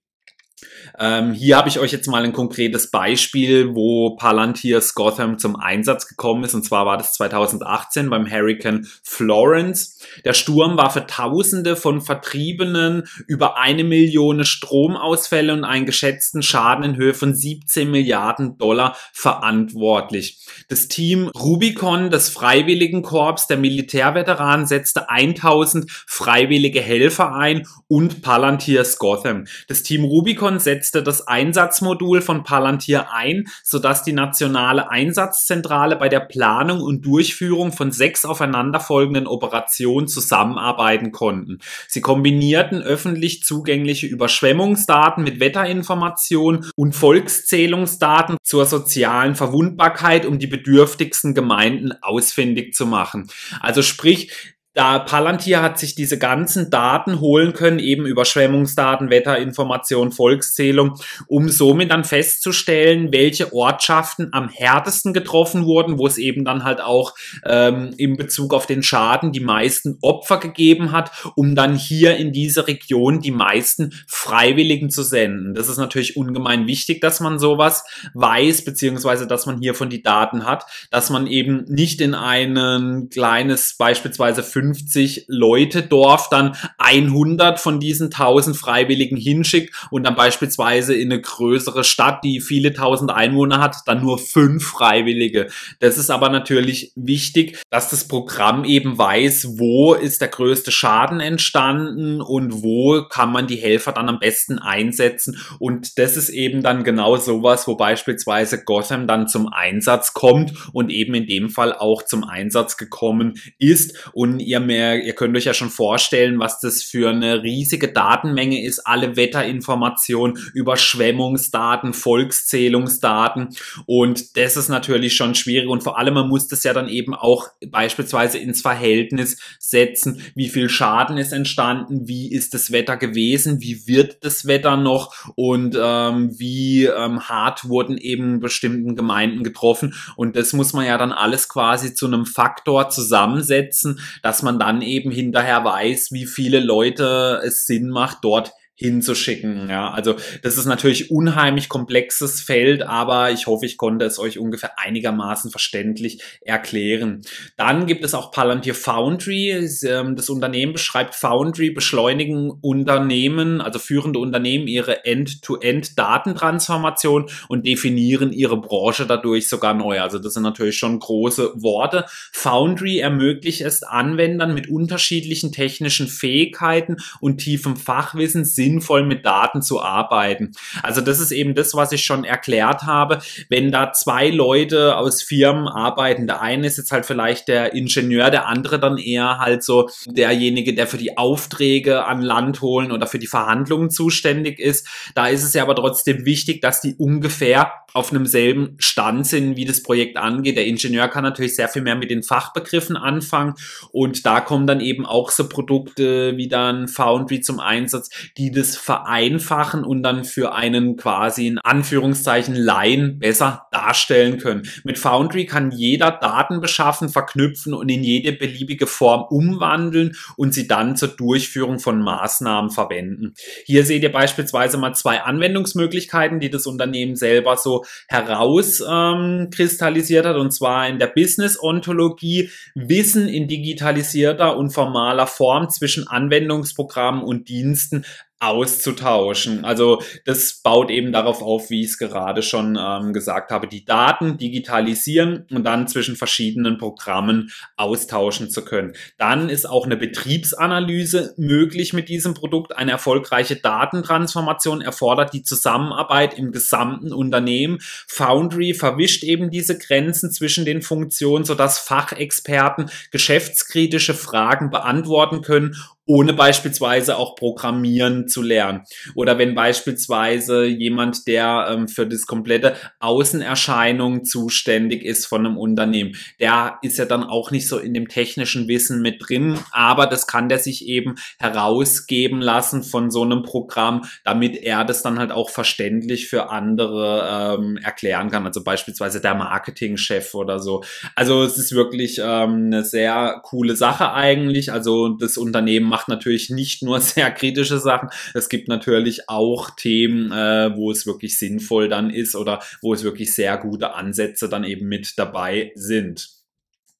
Ähm, 0.97 1.33
hier 1.33 1.57
habe 1.57 1.69
ich 1.69 1.79
euch 1.79 1.91
jetzt 1.91 2.07
mal 2.07 2.23
ein 2.23 2.33
konkretes 2.33 2.89
Beispiel, 2.89 3.75
wo 3.75 4.15
Palantir's 4.15 4.93
Gotham 4.93 5.37
zum 5.37 5.55
Einsatz 5.55 6.07
gekommen 6.07 6.43
ist. 6.43 6.53
Und 6.53 6.63
zwar 6.63 6.85
war 6.85 6.97
das 6.97 7.13
2018 7.13 8.09
beim 8.09 8.29
Hurricane 8.29 8.87
Florence. 9.03 9.99
Der 10.23 10.33
Sturm 10.33 10.77
war 10.77 10.89
für 10.89 11.05
Tausende 11.05 11.75
von 11.75 12.01
Vertriebenen 12.01 13.07
über 13.27 13.57
eine 13.57 13.83
Million 13.83 14.45
Stromausfälle 14.45 15.53
und 15.53 15.63
einen 15.63 15.85
geschätzten 15.85 16.41
Schaden 16.41 16.85
in 16.85 16.95
Höhe 16.95 17.13
von 17.13 17.35
17 17.35 17.91
Milliarden 17.91 18.57
Dollar 18.57 18.95
verantwortlich. 19.11 20.39
Das 20.69 20.87
Team 20.87 21.29
Rubicon 21.35 22.09
des 22.09 22.29
Freiwilligenkorps 22.29 23.47
der 23.47 23.57
Militärveteranen 23.57 24.65
setzte 24.65 25.09
1000 25.09 25.91
freiwillige 26.07 26.81
Helfer 26.81 27.33
ein 27.35 27.67
und 27.87 28.21
Palantir's 28.21 28.97
Gotham. 28.97 29.45
Das 29.67 29.83
Team 29.83 30.03
Rubicon 30.03 30.59
setzte 30.59 30.84
setzte 30.85 31.01
das 31.01 31.27
Einsatzmodul 31.27 32.21
von 32.21 32.43
Palantir 32.43 33.11
ein, 33.11 33.45
sodass 33.63 34.03
die 34.03 34.13
nationale 34.13 34.91
Einsatzzentrale 34.91 35.95
bei 35.95 36.09
der 36.09 36.19
Planung 36.19 36.81
und 36.81 37.03
Durchführung 37.03 37.71
von 37.71 37.91
sechs 37.91 38.23
aufeinanderfolgenden 38.23 39.25
Operationen 39.25 40.07
zusammenarbeiten 40.07 41.11
konnten. 41.11 41.57
Sie 41.87 42.01
kombinierten 42.01 42.83
öffentlich 42.83 43.41
zugängliche 43.43 44.05
Überschwemmungsdaten 44.05 45.23
mit 45.23 45.39
Wetterinformationen 45.39 46.67
und 46.75 46.93
Volkszählungsdaten 46.93 48.37
zur 48.43 48.67
sozialen 48.67 49.33
Verwundbarkeit, 49.33 50.27
um 50.27 50.37
die 50.37 50.47
bedürftigsten 50.47 51.33
Gemeinden 51.33 51.93
ausfindig 52.03 52.75
zu 52.75 52.85
machen. 52.85 53.27
Also 53.59 53.81
sprich, 53.81 54.54
da 54.75 54.99
Palantir 54.99 55.61
hat 55.61 55.79
sich 55.79 55.95
diese 55.95 56.19
ganzen 56.19 56.69
Daten 56.69 57.21
holen 57.21 57.53
können, 57.53 57.79
eben 57.79 58.05
Überschwemmungsdaten, 58.05 59.09
Wetterinformation, 59.09 60.11
Volkszählung, 60.11 60.99
um 61.27 61.47
somit 61.47 61.91
dann 61.91 62.03
festzustellen, 62.03 63.13
welche 63.13 63.53
Ortschaften 63.53 64.29
am 64.33 64.49
härtesten 64.49 65.13
getroffen 65.13 65.65
wurden, 65.65 65.97
wo 65.97 66.05
es 66.05 66.17
eben 66.17 66.43
dann 66.43 66.65
halt 66.65 66.81
auch 66.81 67.13
ähm, 67.45 67.93
in 67.97 68.17
Bezug 68.17 68.53
auf 68.53 68.65
den 68.65 68.83
Schaden 68.83 69.31
die 69.31 69.39
meisten 69.39 69.97
Opfer 70.01 70.39
gegeben 70.39 70.91
hat, 70.91 71.09
um 71.35 71.55
dann 71.55 71.77
hier 71.77 72.17
in 72.17 72.33
diese 72.33 72.67
Region 72.67 73.21
die 73.21 73.31
meisten 73.31 73.93
Freiwilligen 74.07 74.89
zu 74.89 75.03
senden. 75.03 75.53
Das 75.53 75.69
ist 75.69 75.77
natürlich 75.77 76.17
ungemein 76.17 76.67
wichtig, 76.67 76.99
dass 76.99 77.21
man 77.21 77.39
sowas 77.39 77.85
weiß, 78.13 78.65
beziehungsweise 78.65 79.25
dass 79.25 79.45
man 79.45 79.61
hiervon 79.61 79.89
die 79.89 80.03
Daten 80.03 80.45
hat, 80.45 80.65
dass 80.91 81.09
man 81.09 81.27
eben 81.27 81.63
nicht 81.69 82.01
in 82.01 82.13
ein 82.13 83.07
kleines, 83.09 83.77
beispielsweise 83.77 84.43
50 84.73 85.25
Leute 85.27 85.83
Dorf 85.83 86.29
dann 86.29 86.55
100 86.77 87.59
von 87.59 87.79
diesen 87.79 88.07
1000 88.07 88.57
Freiwilligen 88.57 89.17
hinschickt 89.17 89.73
und 89.91 90.03
dann 90.05 90.15
beispielsweise 90.15 90.95
in 90.95 91.11
eine 91.11 91.21
größere 91.21 91.83
Stadt, 91.83 92.23
die 92.23 92.41
viele 92.41 92.73
tausend 92.73 93.11
Einwohner 93.11 93.59
hat, 93.59 93.77
dann 93.85 94.01
nur 94.01 94.17
fünf 94.17 94.65
Freiwillige. 94.65 95.47
Das 95.79 95.97
ist 95.97 96.09
aber 96.09 96.29
natürlich 96.29 96.91
wichtig, 96.95 97.61
dass 97.69 97.89
das 97.89 98.07
Programm 98.07 98.65
eben 98.65 98.97
weiß, 98.97 99.57
wo 99.57 99.93
ist 99.93 100.21
der 100.21 100.29
größte 100.29 100.71
Schaden 100.71 101.19
entstanden 101.19 102.21
und 102.21 102.63
wo 102.63 103.03
kann 103.07 103.31
man 103.31 103.47
die 103.47 103.57
Helfer 103.57 103.91
dann 103.91 104.09
am 104.09 104.19
besten 104.19 104.57
einsetzen. 104.59 105.37
Und 105.59 105.97
das 105.99 106.17
ist 106.17 106.29
eben 106.29 106.63
dann 106.63 106.83
genau 106.83 107.17
sowas, 107.17 107.67
wo 107.67 107.75
beispielsweise 107.75 108.63
Gotham 108.63 109.07
dann 109.07 109.27
zum 109.27 109.47
Einsatz 109.47 110.13
kommt 110.13 110.53
und 110.73 110.89
eben 110.89 111.13
in 111.13 111.27
dem 111.27 111.49
Fall 111.49 111.73
auch 111.73 112.03
zum 112.03 112.23
Einsatz 112.23 112.77
gekommen 112.77 113.35
ist. 113.59 114.09
Und 114.13 114.39
ihr 114.39 114.54
ihr 114.55 114.59
mehr, 114.59 115.03
ihr 115.03 115.13
könnt 115.13 115.35
euch 115.35 115.45
ja 115.45 115.53
schon 115.53 115.69
vorstellen, 115.69 116.39
was 116.39 116.59
das 116.59 116.81
für 116.81 117.09
eine 117.09 117.43
riesige 117.43 117.91
Datenmenge 117.91 118.63
ist. 118.63 118.79
Alle 118.85 119.15
Wetterinformationen, 119.15 120.37
Überschwemmungsdaten, 120.53 121.93
Volkszählungsdaten. 121.93 123.49
Und 123.85 124.37
das 124.37 124.57
ist 124.57 124.69
natürlich 124.69 125.15
schon 125.15 125.35
schwierig. 125.35 125.69
Und 125.69 125.83
vor 125.83 125.97
allem, 125.97 126.13
man 126.13 126.29
muss 126.29 126.47
das 126.47 126.63
ja 126.63 126.73
dann 126.73 126.87
eben 126.87 127.13
auch 127.13 127.49
beispielsweise 127.67 128.37
ins 128.37 128.61
Verhältnis 128.61 129.37
setzen. 129.59 130.21
Wie 130.35 130.49
viel 130.49 130.69
Schaden 130.69 131.17
ist 131.17 131.33
entstanden? 131.33 132.07
Wie 132.07 132.31
ist 132.31 132.53
das 132.53 132.71
Wetter 132.71 132.97
gewesen? 132.97 133.61
Wie 133.61 133.87
wird 133.87 134.23
das 134.23 134.47
Wetter 134.47 134.77
noch? 134.77 135.13
Und 135.35 135.77
ähm, 135.79 136.31
wie 136.39 136.85
ähm, 136.85 137.27
hart 137.27 137.67
wurden 137.67 137.97
eben 137.97 138.39
bestimmten 138.39 138.95
Gemeinden 138.95 139.43
getroffen? 139.43 139.93
Und 140.15 140.35
das 140.35 140.53
muss 140.53 140.73
man 140.73 140.85
ja 140.85 140.97
dann 140.97 141.11
alles 141.11 141.49
quasi 141.49 141.93
zu 141.93 142.07
einem 142.07 142.25
Faktor 142.25 142.89
zusammensetzen, 142.89 143.99
dass 144.23 144.41
man 144.45 144.57
dann 144.59 144.81
eben 144.81 145.11
hinterher 145.11 145.65
weiß, 145.65 146.13
wie 146.13 146.25
viele 146.25 146.61
Leute 146.61 147.41
es 147.43 147.65
Sinn 147.65 147.89
macht, 147.89 148.19
dort 148.21 148.53
hinzuschicken. 148.75 149.69
Ja, 149.69 149.91
also 149.91 150.15
das 150.43 150.57
ist 150.57 150.65
natürlich 150.65 151.09
unheimlich 151.09 151.69
komplexes 151.69 152.41
Feld, 152.41 152.81
aber 152.83 153.31
ich 153.31 153.47
hoffe, 153.47 153.65
ich 153.65 153.77
konnte 153.77 154.03
es 154.03 154.19
euch 154.19 154.37
ungefähr 154.37 154.77
einigermaßen 154.77 155.49
verständlich 155.49 156.21
erklären. 156.41 157.21
Dann 157.55 157.85
gibt 157.85 158.03
es 158.03 158.13
auch 158.13 158.31
Palantir 158.31 158.75
Foundry. 158.75 159.69
Ähm, 159.83 160.17
das 160.17 160.29
Unternehmen 160.29 160.73
beschreibt 160.73 161.15
Foundry 161.15 161.69
beschleunigen 161.69 162.51
Unternehmen, 162.61 163.61
also 163.61 163.79
führende 163.79 164.19
Unternehmen 164.19 164.67
ihre 164.67 165.05
End-to-End-Datentransformation 165.05 167.29
und 167.47 167.65
definieren 167.65 168.33
ihre 168.33 168.59
Branche 168.59 169.05
dadurch 169.05 169.47
sogar 169.47 169.73
neu. 169.73 170.01
Also 170.01 170.19
das 170.19 170.33
sind 170.33 170.43
natürlich 170.43 170.77
schon 170.77 170.99
große 170.99 171.53
Worte. 171.55 172.03
Foundry 172.33 172.99
ermöglicht 172.99 173.61
es 173.61 173.83
Anwendern 173.83 174.53
mit 174.53 174.67
unterschiedlichen 174.67 175.53
technischen 175.53 176.07
Fähigkeiten 176.07 176.97
und 177.21 177.37
tiefem 177.37 177.77
Fachwissen 177.77 178.43
sinnvoll 178.65 179.05
mit 179.05 179.25
Daten 179.25 179.61
zu 179.61 179.81
arbeiten. 179.81 180.53
Also 180.81 181.01
das 181.01 181.19
ist 181.19 181.31
eben 181.31 181.53
das, 181.53 181.75
was 181.75 181.91
ich 181.91 182.03
schon 182.03 182.23
erklärt 182.23 182.83
habe. 182.83 183.19
Wenn 183.47 183.71
da 183.71 183.93
zwei 183.93 184.29
Leute 184.29 184.97
aus 184.97 185.21
Firmen 185.21 185.67
arbeiten, 185.67 186.25
der 186.25 186.41
eine 186.41 186.65
ist 186.65 186.77
jetzt 186.77 186.91
halt 186.91 187.05
vielleicht 187.05 187.47
der 187.47 187.73
Ingenieur, 187.73 188.31
der 188.31 188.47
andere 188.47 188.79
dann 188.79 188.97
eher 188.97 189.37
halt 189.37 189.63
so 189.63 189.89
derjenige, 190.07 190.73
der 190.73 190.87
für 190.87 190.97
die 190.97 191.17
Aufträge 191.17 192.05
an 192.05 192.21
Land 192.21 192.61
holen 192.61 192.91
oder 192.91 193.05
für 193.05 193.19
die 193.19 193.27
Verhandlungen 193.27 193.91
zuständig 193.91 194.59
ist. 194.59 194.87
Da 195.13 195.27
ist 195.27 195.43
es 195.43 195.53
ja 195.53 195.61
aber 195.61 195.75
trotzdem 195.75 196.25
wichtig, 196.25 196.61
dass 196.61 196.81
die 196.81 196.95
ungefähr 196.95 197.71
auf 197.95 198.11
einem 198.11 198.25
selben 198.25 198.75
Stand 198.77 199.25
sind, 199.25 199.55
wie 199.55 199.63
das 199.63 199.81
Projekt 199.81 200.17
angeht. 200.17 200.57
Der 200.57 200.65
Ingenieur 200.65 201.07
kann 201.07 201.23
natürlich 201.23 201.55
sehr 201.55 201.69
viel 201.69 201.81
mehr 201.81 201.95
mit 201.95 202.11
den 202.11 202.23
Fachbegriffen 202.23 202.97
anfangen 202.97 203.53
und 203.93 204.25
da 204.25 204.41
kommen 204.41 204.67
dann 204.67 204.81
eben 204.81 205.05
auch 205.05 205.31
so 205.31 205.47
Produkte 205.47 206.35
wie 206.35 206.49
dann 206.49 206.89
Foundry 206.89 207.39
zum 207.39 207.61
Einsatz, 207.61 208.09
die 208.37 208.51
das 208.55 208.75
vereinfachen 208.75 209.83
und 209.83 210.01
dann 210.03 210.23
für 210.23 210.53
einen 210.53 210.97
quasi 210.97 211.47
in 211.47 211.59
Anführungszeichen 211.59 212.55
Laien 212.55 213.19
besser 213.19 213.67
darstellen 213.71 214.39
können. 214.39 214.63
Mit 214.83 214.97
Foundry 214.97 215.45
kann 215.45 215.71
jeder 215.71 216.11
Daten 216.11 216.61
beschaffen, 216.61 217.09
verknüpfen 217.09 217.73
und 217.73 217.89
in 217.89 218.03
jede 218.03 218.31
beliebige 218.31 218.87
Form 218.87 219.25
umwandeln 219.29 220.15
und 220.37 220.53
sie 220.53 220.67
dann 220.67 220.95
zur 220.95 221.09
Durchführung 221.09 221.79
von 221.79 222.01
Maßnahmen 222.01 222.71
verwenden. 222.71 223.33
Hier 223.65 223.85
seht 223.85 224.03
ihr 224.03 224.11
beispielsweise 224.11 224.77
mal 224.77 224.93
zwei 224.93 225.21
Anwendungsmöglichkeiten, 225.21 226.39
die 226.39 226.49
das 226.49 226.65
Unternehmen 226.65 227.15
selber 227.15 227.57
so 227.57 227.85
herauskristallisiert 228.07 230.25
ähm, 230.25 230.31
hat, 230.31 230.37
und 230.37 230.51
zwar 230.51 230.87
in 230.87 230.99
der 230.99 231.07
Business-Ontologie 231.07 232.49
Wissen 232.73 233.27
in 233.27 233.47
digitalisierter 233.47 234.57
und 234.57 234.71
formaler 234.71 235.27
Form 235.27 235.69
zwischen 235.69 236.07
Anwendungsprogrammen 236.07 237.23
und 237.23 237.49
Diensten 237.49 238.05
auszutauschen. 238.45 239.65
Also 239.65 240.01
das 240.25 240.61
baut 240.61 240.91
eben 240.91 241.11
darauf 241.11 241.41
auf, 241.41 241.69
wie 241.69 241.81
ich 241.81 241.87
es 241.87 241.97
gerade 241.97 242.41
schon 242.41 242.77
ähm, 242.79 243.11
gesagt 243.13 243.51
habe, 243.51 243.67
die 243.67 243.85
Daten 243.85 244.37
digitalisieren 244.37 245.45
und 245.51 245.63
dann 245.63 245.87
zwischen 245.87 246.15
verschiedenen 246.15 246.77
Programmen 246.77 247.51
austauschen 247.75 248.49
zu 248.49 248.63
können. 248.63 248.93
Dann 249.17 249.49
ist 249.49 249.67
auch 249.67 249.85
eine 249.85 249.97
Betriebsanalyse 249.97 251.33
möglich 251.37 251.93
mit 251.93 252.07
diesem 252.09 252.33
Produkt. 252.33 252.77
Eine 252.77 252.91
erfolgreiche 252.91 253.55
Datentransformation 253.55 254.81
erfordert 254.81 255.33
die 255.33 255.43
Zusammenarbeit 255.43 256.37
im 256.37 256.51
gesamten 256.51 257.11
Unternehmen. 257.13 257.79
Foundry 258.07 258.73
verwischt 258.73 259.23
eben 259.23 259.49
diese 259.49 259.77
Grenzen 259.77 260.31
zwischen 260.31 260.65
den 260.65 260.81
Funktionen, 260.81 261.45
sodass 261.45 261.79
Fachexperten 261.79 262.89
geschäftskritische 263.11 264.13
Fragen 264.13 264.69
beantworten 264.69 265.41
können 265.41 265.75
ohne 266.05 266.33
beispielsweise 266.33 267.17
auch 267.17 267.35
Programmieren 267.35 268.27
zu 268.27 268.41
lernen. 268.41 268.83
Oder 269.15 269.37
wenn 269.37 269.55
beispielsweise 269.55 270.65
jemand, 270.65 271.27
der 271.27 271.67
ähm, 271.69 271.87
für 271.87 272.05
das 272.05 272.25
komplette 272.27 272.75
Außenerscheinung 272.99 274.23
zuständig 274.23 275.03
ist 275.03 275.25
von 275.25 275.45
einem 275.45 275.57
Unternehmen, 275.57 276.15
der 276.39 276.77
ist 276.83 276.97
ja 276.97 277.05
dann 277.05 277.23
auch 277.23 277.51
nicht 277.51 277.67
so 277.67 277.79
in 277.79 277.93
dem 277.93 278.07
technischen 278.07 278.67
Wissen 278.67 279.01
mit 279.01 279.27
drin, 279.27 279.57
aber 279.71 280.05
das 280.05 280.27
kann 280.27 280.49
der 280.49 280.59
sich 280.59 280.87
eben 280.87 281.15
herausgeben 281.39 282.39
lassen 282.39 282.83
von 282.83 283.09
so 283.09 283.23
einem 283.23 283.41
Programm, 283.41 284.03
damit 284.23 284.57
er 284.57 284.85
das 284.85 285.01
dann 285.01 285.17
halt 285.17 285.31
auch 285.31 285.49
verständlich 285.49 286.27
für 286.27 286.49
andere 286.49 287.57
ähm, 287.59 287.77
erklären 287.77 288.29
kann. 288.29 288.45
Also 288.45 288.63
beispielsweise 288.63 289.21
der 289.21 289.35
Marketingchef 289.35 290.35
oder 290.35 290.59
so. 290.59 290.83
Also 291.15 291.43
es 291.43 291.57
ist 291.57 291.73
wirklich 291.73 292.19
ähm, 292.23 292.65
eine 292.67 292.83
sehr 292.83 293.41
coole 293.43 293.75
Sache 293.75 294.13
eigentlich. 294.13 294.71
Also 294.71 295.09
das 295.09 295.37
Unternehmen 295.37 295.94
macht 295.95 296.09
natürlich 296.09 296.49
nicht 296.49 296.83
nur 296.83 296.99
sehr 297.15 297.31
kritische 297.31 297.79
Sachen. 297.79 298.09
Es 298.33 298.49
gibt 298.49 298.67
natürlich 298.67 299.29
auch 299.29 299.69
Themen, 299.69 300.29
äh, 300.31 300.75
wo 300.75 300.91
es 300.91 301.05
wirklich 301.05 301.39
sinnvoll 301.39 301.87
dann 301.87 302.09
ist 302.09 302.35
oder 302.35 302.61
wo 302.81 302.93
es 302.93 303.03
wirklich 303.03 303.33
sehr 303.33 303.57
gute 303.57 303.93
Ansätze 303.93 304.49
dann 304.49 304.65
eben 304.65 304.87
mit 304.87 305.13
dabei 305.17 305.71
sind. 305.75 306.27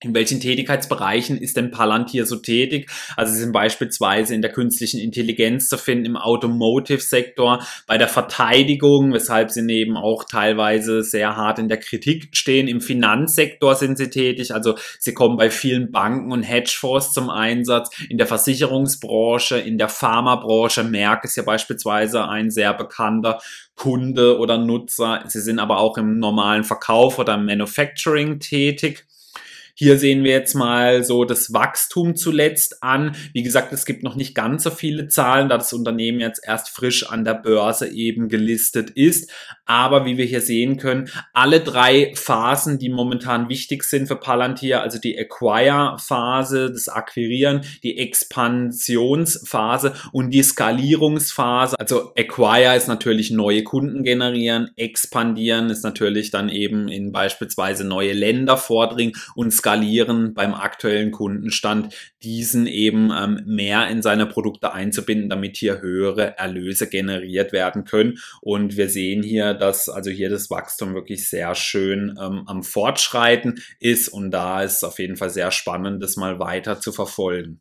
In 0.06 0.14
welchen 0.14 0.40
Tätigkeitsbereichen 0.40 1.36
ist 1.36 1.58
denn 1.58 1.72
Palantir 1.72 2.28
so 2.28 2.36
tätig? 2.36 2.92
Also 3.18 3.34
sie 3.34 3.40
sind 3.40 3.54
beispielsweise 3.54 4.36
in 4.36 4.44
der 4.44 4.52
künstlichen 4.52 5.00
Intelligenz 5.00 5.68
zu 5.68 5.80
finden, 5.80 6.06
im 6.06 6.16
Automotive-Sektor, 6.16 7.66
bei 7.88 7.98
der 7.98 8.08
Verteidigung, 8.08 9.14
weshalb 9.14 9.50
sie 9.50 9.68
eben 9.68 9.98
auch 9.98 10.24
teilweise 10.24 11.02
sehr 11.02 11.36
hart 11.36 11.58
in 11.58 11.70
der 11.70 11.80
Kritik 11.80 12.30
stehen. 12.34 12.68
Im 12.68 12.82
Finanzsektor 12.82 13.74
sind 13.74 13.98
sie 13.98 14.12
tätig, 14.12 14.54
also 14.54 14.76
sie 15.00 15.16
kommen 15.16 15.38
bei 15.38 15.50
vielen 15.50 15.92
Banken 15.92 16.32
und 16.32 16.44
Hedgefonds 16.44 17.12
zum 17.12 17.32
Einsatz. 17.32 17.90
In 18.08 18.20
der 18.20 18.28
Versicherungsbranche, 18.28 19.58
in 19.58 19.80
der 19.80 19.90
Pharmabranche, 19.90 20.84
Merck 20.84 21.24
ist 21.24 21.36
ja 21.36 21.42
beispielsweise 21.42 22.28
ein 22.28 22.52
sehr 22.52 22.76
bekannter 22.76 23.40
Kunde 23.76 24.38
oder 24.38 24.60
Nutzer. 24.60 25.24
Sie 25.28 25.42
sind 25.42 25.58
aber 25.58 25.80
auch 25.80 25.98
im 25.98 26.20
normalen 26.20 26.64
Verkauf 26.64 27.18
oder 27.18 27.34
im 27.34 27.46
Manufacturing 27.46 28.40
tätig. 28.40 29.08
Hier 29.78 30.00
sehen 30.00 30.24
wir 30.24 30.32
jetzt 30.32 30.56
mal 30.56 31.04
so 31.04 31.26
das 31.26 31.52
Wachstum 31.52 32.16
zuletzt 32.16 32.82
an. 32.82 33.14
Wie 33.34 33.44
gesagt, 33.44 33.74
es 33.74 33.86
gibt 33.86 34.04
noch 34.04 34.16
nicht 34.16 34.34
ganz 34.34 34.64
so 34.64 34.70
viele 34.70 35.10
Zahlen, 35.10 35.50
da 35.50 35.58
das 35.58 35.74
Unternehmen 35.74 36.22
jetzt 36.22 36.42
erst 36.46 36.70
frisch 36.70 37.06
an 37.10 37.26
der 37.26 37.34
Börse 37.34 37.90
eben 37.90 38.30
gelistet 38.30 38.90
ist. 38.92 39.30
Aber 39.66 40.06
wie 40.06 40.18
wir 40.18 40.24
hier 40.24 40.40
sehen 40.40 40.78
können, 40.78 41.10
alle 41.34 41.60
drei 41.60 42.14
Phasen, 42.16 42.80
die 42.80 42.88
momentan 42.88 43.50
wichtig 43.50 43.84
sind 43.84 44.08
für 44.08 44.16
Palantir, 44.16 44.82
also 44.82 44.98
die 44.98 45.18
Acquire-Phase, 45.18 46.72
das 46.72 46.88
Akquirieren, 46.88 47.62
die 47.84 47.98
Expansionsphase 47.98 49.94
und 50.14 50.32
die 50.32 50.44
Skalierungsphase. 50.44 51.78
Also 51.78 52.14
Acquire 52.16 52.78
ist 52.78 52.88
natürlich 52.88 53.30
neue 53.30 53.64
Kunden 53.64 54.04
generieren, 54.04 54.72
expandieren 54.78 55.70
ist 55.70 55.84
natürlich 55.84 56.32
dann 56.32 56.48
eben 56.48 56.88
in 56.88 57.12
beispielsweise 57.12 57.84
neue 57.84 58.14
Länder 58.14 58.56
vordringen 58.56 59.16
und 59.36 59.52
skalieren 59.66 60.36
beim 60.36 60.54
aktuellen 60.54 61.10
Kundenstand, 61.10 61.96
diesen 62.22 62.68
eben 62.68 63.12
ähm, 63.12 63.42
mehr 63.48 63.88
in 63.88 64.04
seine 64.04 64.28
Produkte 64.28 64.74
einzubinden, 64.74 65.28
damit 65.28 65.58
hier 65.58 65.82
höhere 65.82 66.38
Erlöse 66.38 66.88
generiert 66.88 67.52
werden 67.52 67.84
können. 67.84 68.20
Und 68.42 68.78
wir 68.78 68.90
sehen 68.90 69.24
hier, 69.24 69.56
dass 69.56 69.90
also 69.90 70.12
hier 70.12 70.30
das 70.30 70.52
Wachstum 70.52 70.94
wirklich 70.94 71.28
sehr 71.28 71.56
schön 71.56 72.16
ähm, 72.22 72.44
am 72.46 72.62
Fortschreiten 72.62 73.56
ist 73.80 74.08
und 74.08 74.30
da 74.30 74.62
ist 74.62 74.84
auf 74.84 75.00
jeden 75.00 75.16
Fall 75.16 75.32
sehr 75.32 75.50
spannend, 75.50 76.04
das 76.04 76.16
mal 76.16 76.38
weiter 76.38 76.80
zu 76.80 76.92
verfolgen. 76.92 77.60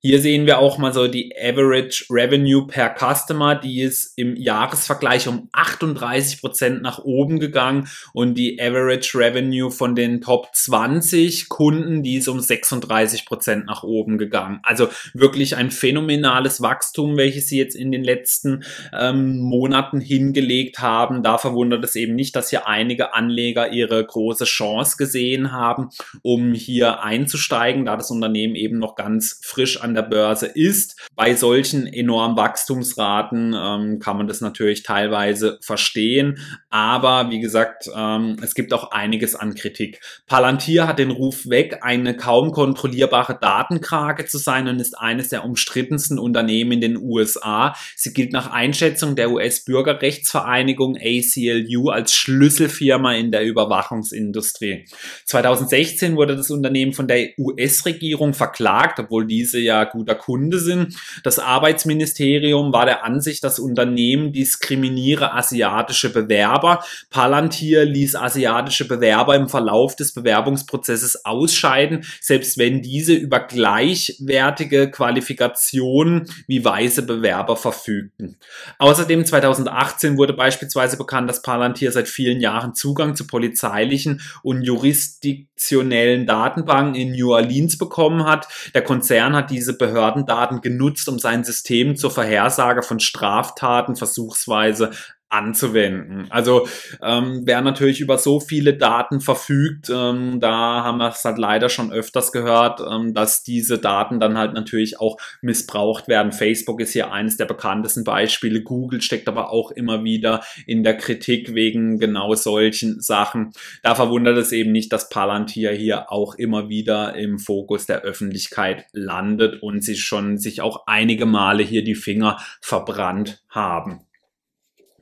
Hier 0.00 0.20
sehen 0.20 0.46
wir 0.46 0.60
auch 0.60 0.78
mal 0.78 0.94
so 0.94 1.08
die 1.08 1.34
Average 1.36 2.04
Revenue 2.08 2.68
per 2.68 2.94
Customer, 2.94 3.56
die 3.56 3.80
ist 3.80 4.12
im 4.16 4.36
Jahresvergleich 4.36 5.26
um 5.26 5.48
38 5.50 6.40
Prozent 6.40 6.82
nach 6.82 7.00
oben 7.00 7.40
gegangen 7.40 7.88
und 8.12 8.34
die 8.34 8.60
Average 8.60 9.18
Revenue 9.18 9.72
von 9.72 9.96
den 9.96 10.20
Top 10.20 10.50
20 10.54 11.48
Kunden, 11.48 12.04
die 12.04 12.18
ist 12.18 12.28
um 12.28 12.38
36 12.38 13.26
Prozent 13.26 13.66
nach 13.66 13.82
oben 13.82 14.18
gegangen. 14.18 14.60
Also 14.62 14.86
wirklich 15.14 15.56
ein 15.56 15.72
phänomenales 15.72 16.62
Wachstum, 16.62 17.16
welches 17.16 17.48
sie 17.48 17.58
jetzt 17.58 17.74
in 17.74 17.90
den 17.90 18.04
letzten 18.04 18.62
ähm, 18.96 19.40
Monaten 19.40 20.00
hingelegt 20.00 20.78
haben. 20.78 21.24
Da 21.24 21.38
verwundert 21.38 21.84
es 21.84 21.96
eben 21.96 22.14
nicht, 22.14 22.36
dass 22.36 22.50
hier 22.50 22.68
einige 22.68 23.14
Anleger 23.14 23.72
ihre 23.72 24.06
große 24.06 24.44
Chance 24.44 24.96
gesehen 24.96 25.50
haben, 25.50 25.88
um 26.22 26.52
hier 26.52 27.02
einzusteigen, 27.02 27.84
da 27.84 27.96
das 27.96 28.12
Unternehmen 28.12 28.54
eben 28.54 28.78
noch 28.78 28.94
ganz 28.94 29.40
frisch 29.42 29.80
an 29.80 29.87
der 29.94 30.02
Börse 30.02 30.46
ist. 30.46 30.96
Bei 31.14 31.34
solchen 31.34 31.86
enormen 31.86 32.36
Wachstumsraten 32.36 33.54
ähm, 33.56 33.98
kann 33.98 34.16
man 34.16 34.28
das 34.28 34.40
natürlich 34.40 34.82
teilweise 34.82 35.58
verstehen, 35.62 36.38
aber 36.70 37.30
wie 37.30 37.40
gesagt, 37.40 37.88
ähm, 37.94 38.36
es 38.42 38.54
gibt 38.54 38.72
auch 38.72 38.90
einiges 38.90 39.34
an 39.34 39.54
Kritik. 39.54 40.00
Palantir 40.26 40.86
hat 40.86 40.98
den 40.98 41.10
Ruf 41.10 41.48
weg, 41.48 41.78
eine 41.82 42.16
kaum 42.16 42.52
kontrollierbare 42.52 43.38
Datenkrake 43.40 44.26
zu 44.26 44.38
sein 44.38 44.68
und 44.68 44.80
ist 44.80 44.98
eines 44.98 45.28
der 45.28 45.44
umstrittensten 45.44 46.18
Unternehmen 46.18 46.72
in 46.72 46.80
den 46.80 46.96
USA. 46.96 47.74
Sie 47.96 48.12
gilt 48.12 48.32
nach 48.32 48.50
Einschätzung 48.50 49.16
der 49.16 49.30
US-Bürgerrechtsvereinigung 49.30 50.96
ACLU 50.96 51.88
als 51.88 52.14
Schlüsselfirma 52.14 53.14
in 53.14 53.32
der 53.32 53.44
Überwachungsindustrie. 53.44 54.86
2016 55.24 56.16
wurde 56.16 56.36
das 56.36 56.50
Unternehmen 56.50 56.92
von 56.92 57.08
der 57.08 57.30
US-Regierung 57.38 58.34
verklagt, 58.34 58.98
obwohl 59.00 59.26
diese 59.26 59.58
ja 59.58 59.77
guter 59.86 60.14
Kunde 60.14 60.58
sind. 60.58 60.96
Das 61.22 61.38
Arbeitsministerium 61.38 62.72
war 62.72 62.86
der 62.86 63.04
Ansicht, 63.04 63.44
das 63.44 63.58
Unternehmen 63.58 64.32
diskriminiere 64.32 65.32
asiatische 65.32 66.12
Bewerber. 66.12 66.84
Palantir 67.10 67.84
ließ 67.84 68.16
asiatische 68.16 68.86
Bewerber 68.86 69.34
im 69.36 69.48
Verlauf 69.48 69.96
des 69.96 70.12
Bewerbungsprozesses 70.12 71.24
ausscheiden, 71.24 72.04
selbst 72.20 72.58
wenn 72.58 72.82
diese 72.82 73.14
über 73.14 73.40
gleichwertige 73.40 74.90
Qualifikationen 74.90 76.28
wie 76.46 76.64
weiße 76.64 77.02
Bewerber 77.02 77.56
verfügten. 77.56 78.36
Außerdem 78.78 79.24
2018 79.24 80.16
wurde 80.16 80.32
beispielsweise 80.32 80.96
bekannt, 80.96 81.28
dass 81.28 81.42
Palantir 81.42 81.92
seit 81.92 82.08
vielen 82.08 82.40
Jahren 82.40 82.74
Zugang 82.74 83.16
zu 83.16 83.26
polizeilichen 83.26 84.20
und 84.42 84.62
jurisdiktionellen 84.62 86.26
Datenbanken 86.26 86.94
in 86.94 87.12
New 87.12 87.32
Orleans 87.32 87.78
bekommen 87.78 88.24
hat. 88.24 88.48
Der 88.74 88.82
Konzern 88.82 89.34
hat 89.34 89.50
diese 89.50 89.67
Behördendaten 89.72 90.60
genutzt, 90.60 91.08
um 91.08 91.18
sein 91.18 91.44
System 91.44 91.96
zur 91.96 92.10
Vorhersage 92.10 92.82
von 92.82 93.00
Straftaten 93.00 93.96
versuchsweise 93.96 94.90
anzuwenden. 95.30 96.26
Also 96.30 96.66
ähm, 97.02 97.42
wer 97.44 97.60
natürlich 97.60 98.00
über 98.00 98.16
so 98.16 98.40
viele 98.40 98.74
Daten 98.74 99.20
verfügt, 99.20 99.90
ähm, 99.90 100.40
da 100.40 100.82
haben 100.84 100.98
wir 100.98 101.08
es 101.08 101.24
halt 101.24 101.36
leider 101.36 101.68
schon 101.68 101.92
öfters 101.92 102.32
gehört, 102.32 102.80
ähm, 102.80 103.12
dass 103.12 103.42
diese 103.42 103.78
Daten 103.78 104.20
dann 104.20 104.38
halt 104.38 104.54
natürlich 104.54 105.00
auch 105.00 105.18
missbraucht 105.42 106.08
werden. 106.08 106.32
Facebook 106.32 106.80
ist 106.80 106.92
hier 106.92 107.12
eines 107.12 107.36
der 107.36 107.44
bekanntesten 107.44 108.04
Beispiele. 108.04 108.62
Google 108.62 109.02
steckt 109.02 109.28
aber 109.28 109.50
auch 109.50 109.70
immer 109.70 110.02
wieder 110.02 110.42
in 110.66 110.82
der 110.82 110.96
Kritik 110.96 111.54
wegen 111.54 111.98
genau 111.98 112.34
solchen 112.34 113.00
Sachen. 113.00 113.52
Da 113.82 113.94
verwundert 113.94 114.38
es 114.38 114.52
eben 114.52 114.72
nicht, 114.72 114.92
dass 114.92 115.10
Palantir 115.10 115.72
hier 115.72 116.10
auch 116.10 116.36
immer 116.36 116.70
wieder 116.70 117.14
im 117.16 117.38
Fokus 117.38 117.84
der 117.84 118.00
Öffentlichkeit 118.00 118.86
landet 118.92 119.62
und 119.62 119.84
sich 119.84 120.02
schon 120.02 120.38
sich 120.38 120.62
auch 120.62 120.84
einige 120.86 121.26
Male 121.26 121.62
hier 121.62 121.84
die 121.84 121.94
Finger 121.94 122.38
verbrannt 122.60 123.42
haben. 123.50 124.07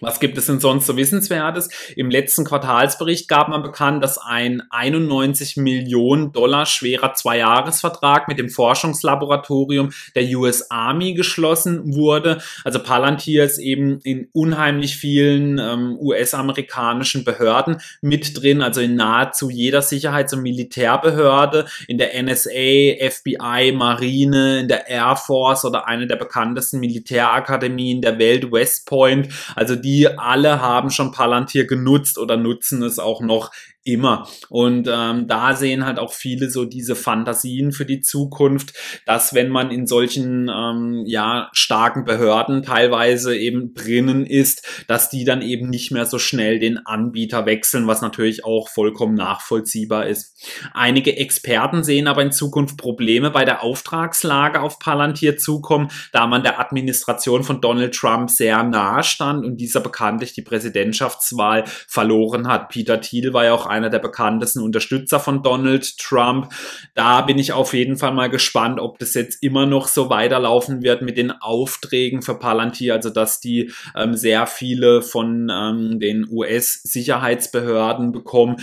Was 0.00 0.20
gibt 0.20 0.36
es 0.36 0.44
denn 0.44 0.60
sonst 0.60 0.86
so 0.86 0.98
Wissenswertes? 0.98 1.70
Im 1.96 2.10
letzten 2.10 2.44
Quartalsbericht 2.44 3.28
gab 3.28 3.48
man 3.48 3.62
bekannt, 3.62 4.04
dass 4.04 4.18
ein 4.18 4.62
91 4.68 5.56
Millionen 5.56 6.32
Dollar 6.32 6.66
schwerer 6.66 7.14
Zweijahresvertrag 7.14 8.28
mit 8.28 8.38
dem 8.38 8.50
Forschungslaboratorium 8.50 9.92
der 10.14 10.24
US 10.36 10.70
Army 10.70 11.14
geschlossen 11.14 11.94
wurde. 11.94 12.42
Also 12.62 12.78
Palantir 12.82 13.42
ist 13.42 13.56
eben 13.56 14.00
in 14.00 14.28
unheimlich 14.34 14.98
vielen 14.98 15.58
ähm, 15.58 15.96
US-amerikanischen 15.98 17.24
Behörden 17.24 17.78
mit 18.02 18.42
drin, 18.42 18.60
also 18.60 18.82
in 18.82 18.96
nahezu 18.96 19.48
jeder 19.48 19.80
Sicherheits- 19.80 20.34
und 20.34 20.42
Militärbehörde, 20.42 21.64
in 21.88 21.96
der 21.96 22.22
NSA, 22.22 22.50
FBI, 22.50 23.72
Marine, 23.74 24.60
in 24.60 24.68
der 24.68 24.88
Air 24.88 25.16
Force 25.16 25.64
oder 25.64 25.88
eine 25.88 26.06
der 26.06 26.16
bekanntesten 26.16 26.80
Militärakademien 26.80 28.02
der 28.02 28.18
Welt, 28.18 28.52
West 28.52 28.86
Point. 28.86 29.28
Also 29.54 29.85
die 29.86 30.18
alle 30.18 30.60
haben 30.60 30.90
schon 30.90 31.12
Palantir 31.12 31.64
genutzt 31.64 32.18
oder 32.18 32.36
nutzen 32.36 32.82
es 32.82 32.98
auch 32.98 33.20
noch 33.20 33.52
immer. 33.86 34.28
Und 34.48 34.88
ähm, 34.92 35.26
da 35.28 35.54
sehen 35.54 35.86
halt 35.86 35.98
auch 35.98 36.12
viele 36.12 36.50
so 36.50 36.64
diese 36.64 36.96
Fantasien 36.96 37.72
für 37.72 37.86
die 37.86 38.00
Zukunft, 38.00 38.74
dass 39.06 39.32
wenn 39.34 39.48
man 39.48 39.70
in 39.70 39.86
solchen 39.86 40.50
ähm, 40.52 41.04
ja 41.06 41.48
starken 41.52 42.04
Behörden 42.04 42.62
teilweise 42.62 43.36
eben 43.36 43.74
drinnen 43.74 44.26
ist, 44.26 44.84
dass 44.88 45.08
die 45.08 45.24
dann 45.24 45.42
eben 45.42 45.70
nicht 45.70 45.92
mehr 45.92 46.06
so 46.06 46.18
schnell 46.18 46.58
den 46.58 46.78
Anbieter 46.84 47.46
wechseln, 47.46 47.86
was 47.86 48.02
natürlich 48.02 48.44
auch 48.44 48.68
vollkommen 48.68 49.14
nachvollziehbar 49.14 50.06
ist. 50.06 50.36
Einige 50.74 51.16
Experten 51.16 51.84
sehen 51.84 52.08
aber 52.08 52.22
in 52.22 52.32
Zukunft 52.32 52.76
Probleme 52.76 53.30
bei 53.30 53.44
der 53.44 53.62
Auftragslage 53.62 54.60
auf 54.60 54.78
Palantir 54.78 55.38
zukommen, 55.38 55.88
da 56.12 56.26
man 56.26 56.42
der 56.42 56.60
Administration 56.60 57.44
von 57.44 57.60
Donald 57.60 57.94
Trump 57.94 58.30
sehr 58.30 58.62
nahe 58.64 59.04
stand 59.04 59.44
und 59.44 59.58
dieser 59.58 59.80
bekanntlich 59.80 60.32
die 60.32 60.42
Präsidentschaftswahl 60.42 61.64
verloren 61.66 62.48
hat. 62.48 62.68
Peter 62.68 63.00
Thiel 63.00 63.32
war 63.32 63.44
ja 63.44 63.54
auch 63.54 63.66
einer 63.76 63.90
der 63.90 63.98
bekanntesten 63.98 64.60
Unterstützer 64.60 65.20
von 65.20 65.42
Donald 65.42 65.98
Trump. 65.98 66.52
Da 66.94 67.22
bin 67.22 67.38
ich 67.38 67.52
auf 67.52 67.74
jeden 67.74 67.96
Fall 67.96 68.12
mal 68.12 68.30
gespannt, 68.30 68.80
ob 68.80 68.98
das 68.98 69.14
jetzt 69.14 69.42
immer 69.42 69.66
noch 69.66 69.88
so 69.88 70.10
weiterlaufen 70.10 70.82
wird 70.82 71.02
mit 71.02 71.16
den 71.16 71.30
Aufträgen 71.30 72.22
für 72.22 72.38
Palantir, 72.38 72.94
also 72.94 73.10
dass 73.10 73.40
die 73.40 73.72
ähm, 73.94 74.14
sehr 74.14 74.46
viele 74.46 75.02
von 75.02 75.50
ähm, 75.52 76.00
den 76.00 76.26
US-Sicherheitsbehörden 76.28 78.12
bekommen, 78.12 78.56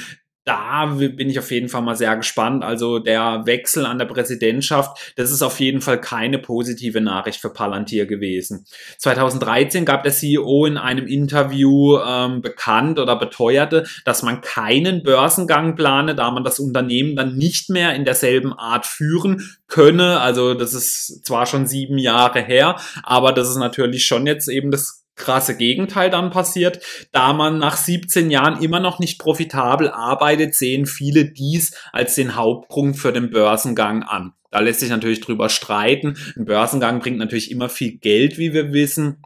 da 0.45 0.85
bin 0.85 1.29
ich 1.29 1.39
auf 1.39 1.51
jeden 1.51 1.69
Fall 1.69 1.81
mal 1.81 1.95
sehr 1.95 2.15
gespannt. 2.17 2.63
Also 2.63 2.99
der 2.99 3.43
Wechsel 3.45 3.85
an 3.85 3.97
der 3.97 4.05
Präsidentschaft, 4.05 5.13
das 5.15 5.31
ist 5.31 5.41
auf 5.41 5.59
jeden 5.59 5.79
Fall 5.79 6.01
keine 6.01 6.37
positive 6.37 6.99
Nachricht 6.99 7.39
für 7.39 7.49
Palantir 7.49 8.05
gewesen. 8.05 8.65
2013 8.97 9.85
gab 9.85 10.03
der 10.03 10.11
CEO 10.11 10.65
in 10.65 10.77
einem 10.77 11.07
Interview 11.07 11.97
ähm, 11.97 12.41
bekannt 12.41 12.99
oder 12.99 13.15
beteuerte, 13.15 13.85
dass 14.03 14.21
man 14.21 14.41
keinen 14.41 15.03
Börsengang 15.03 15.75
plane, 15.75 16.13
da 16.13 16.29
man 16.31 16.43
das 16.43 16.59
Unternehmen 16.59 17.15
dann 17.15 17.37
nicht 17.37 17.69
mehr 17.69 17.95
in 17.95 18.03
derselben 18.03 18.51
Art 18.51 18.85
führen 18.85 19.49
könne. 19.67 20.19
Also 20.19 20.55
das 20.55 20.73
ist 20.73 21.25
zwar 21.25 21.45
schon 21.45 21.67
sieben 21.67 21.97
Jahre 21.97 22.41
her, 22.41 22.75
aber 23.03 23.31
das 23.31 23.49
ist 23.49 23.57
natürlich 23.57 24.05
schon 24.05 24.27
jetzt 24.27 24.49
eben 24.49 24.71
das 24.71 25.02
krasse 25.15 25.57
Gegenteil 25.57 26.09
dann 26.09 26.31
passiert. 26.31 26.79
Da 27.11 27.33
man 27.33 27.57
nach 27.57 27.77
17 27.77 28.31
Jahren 28.31 28.61
immer 28.61 28.79
noch 28.79 28.99
nicht 28.99 29.19
profitabel 29.19 29.89
arbeitet, 29.89 30.55
sehen 30.55 30.85
viele 30.85 31.25
dies 31.25 31.75
als 31.91 32.15
den 32.15 32.35
Hauptgrund 32.35 32.97
für 32.97 33.11
den 33.11 33.29
Börsengang 33.29 34.03
an. 34.03 34.33
Da 34.51 34.59
lässt 34.59 34.81
sich 34.81 34.89
natürlich 34.89 35.21
drüber 35.21 35.49
streiten. 35.49 36.15
Ein 36.35 36.45
Börsengang 36.45 36.99
bringt 36.99 37.17
natürlich 37.17 37.49
immer 37.49 37.69
viel 37.69 37.97
Geld, 37.97 38.37
wie 38.37 38.53
wir 38.53 38.71
wissen. 38.71 39.17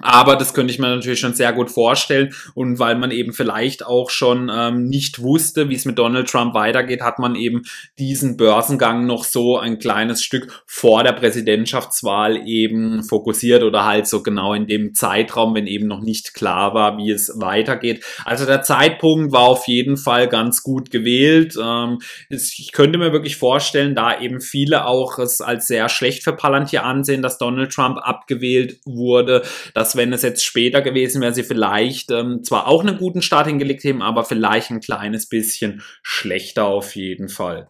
Aber 0.00 0.36
das 0.36 0.54
könnte 0.54 0.72
ich 0.72 0.78
mir 0.78 0.88
natürlich 0.88 1.20
schon 1.20 1.34
sehr 1.34 1.52
gut 1.52 1.70
vorstellen. 1.70 2.34
Und 2.54 2.78
weil 2.78 2.96
man 2.96 3.10
eben 3.10 3.34
vielleicht 3.34 3.84
auch 3.84 4.08
schon 4.08 4.50
ähm, 4.52 4.86
nicht 4.88 5.20
wusste, 5.20 5.68
wie 5.68 5.74
es 5.74 5.84
mit 5.84 5.98
Donald 5.98 6.30
Trump 6.30 6.54
weitergeht, 6.54 7.02
hat 7.02 7.18
man 7.18 7.34
eben 7.34 7.62
diesen 7.98 8.38
Börsengang 8.38 9.04
noch 9.04 9.24
so 9.24 9.58
ein 9.58 9.78
kleines 9.78 10.22
Stück 10.22 10.62
vor 10.66 11.04
der 11.04 11.12
Präsidentschaftswahl 11.12 12.48
eben 12.48 13.02
fokussiert 13.02 13.62
oder 13.62 13.84
halt 13.84 14.06
so 14.06 14.22
genau 14.22 14.54
in 14.54 14.66
dem 14.66 14.94
Zeitraum, 14.94 15.54
wenn 15.54 15.66
eben 15.66 15.88
noch 15.88 16.00
nicht 16.00 16.32
klar 16.32 16.72
war, 16.72 16.96
wie 16.96 17.10
es 17.10 17.30
weitergeht. 17.36 18.02
Also 18.24 18.46
der 18.46 18.62
Zeitpunkt 18.62 19.32
war 19.32 19.42
auf 19.42 19.68
jeden 19.68 19.98
Fall 19.98 20.26
ganz 20.26 20.62
gut 20.62 20.90
gewählt. 20.90 21.54
Ähm, 21.62 21.98
ich 22.30 22.70
könnte 22.72 22.98
mir 22.98 23.12
wirklich 23.12 23.36
vorstellen, 23.36 23.94
da 23.94 24.18
eben 24.18 24.40
viele 24.40 24.86
auch 24.86 25.18
es 25.18 25.42
als 25.42 25.66
sehr 25.66 25.90
schlecht 25.90 26.24
für 26.24 26.32
Palantir 26.32 26.84
ansehen, 26.84 27.20
dass 27.20 27.36
Donald 27.36 27.72
Trump 27.72 27.98
abgewählt 27.98 28.80
wurde, 28.86 29.42
dass 29.82 29.96
wenn 29.96 30.12
es 30.12 30.22
jetzt 30.22 30.44
später 30.44 30.80
gewesen 30.80 31.20
wäre, 31.20 31.34
sie 31.34 31.42
vielleicht 31.42 32.12
ähm, 32.12 32.44
zwar 32.44 32.68
auch 32.68 32.82
einen 32.82 32.98
guten 32.98 33.20
Start 33.20 33.48
hingelegt 33.48 33.82
hätten, 33.82 34.00
aber 34.00 34.24
vielleicht 34.24 34.70
ein 34.70 34.78
kleines 34.78 35.28
bisschen 35.28 35.82
schlechter 36.04 36.66
auf 36.66 36.94
jeden 36.94 37.28
Fall. 37.28 37.66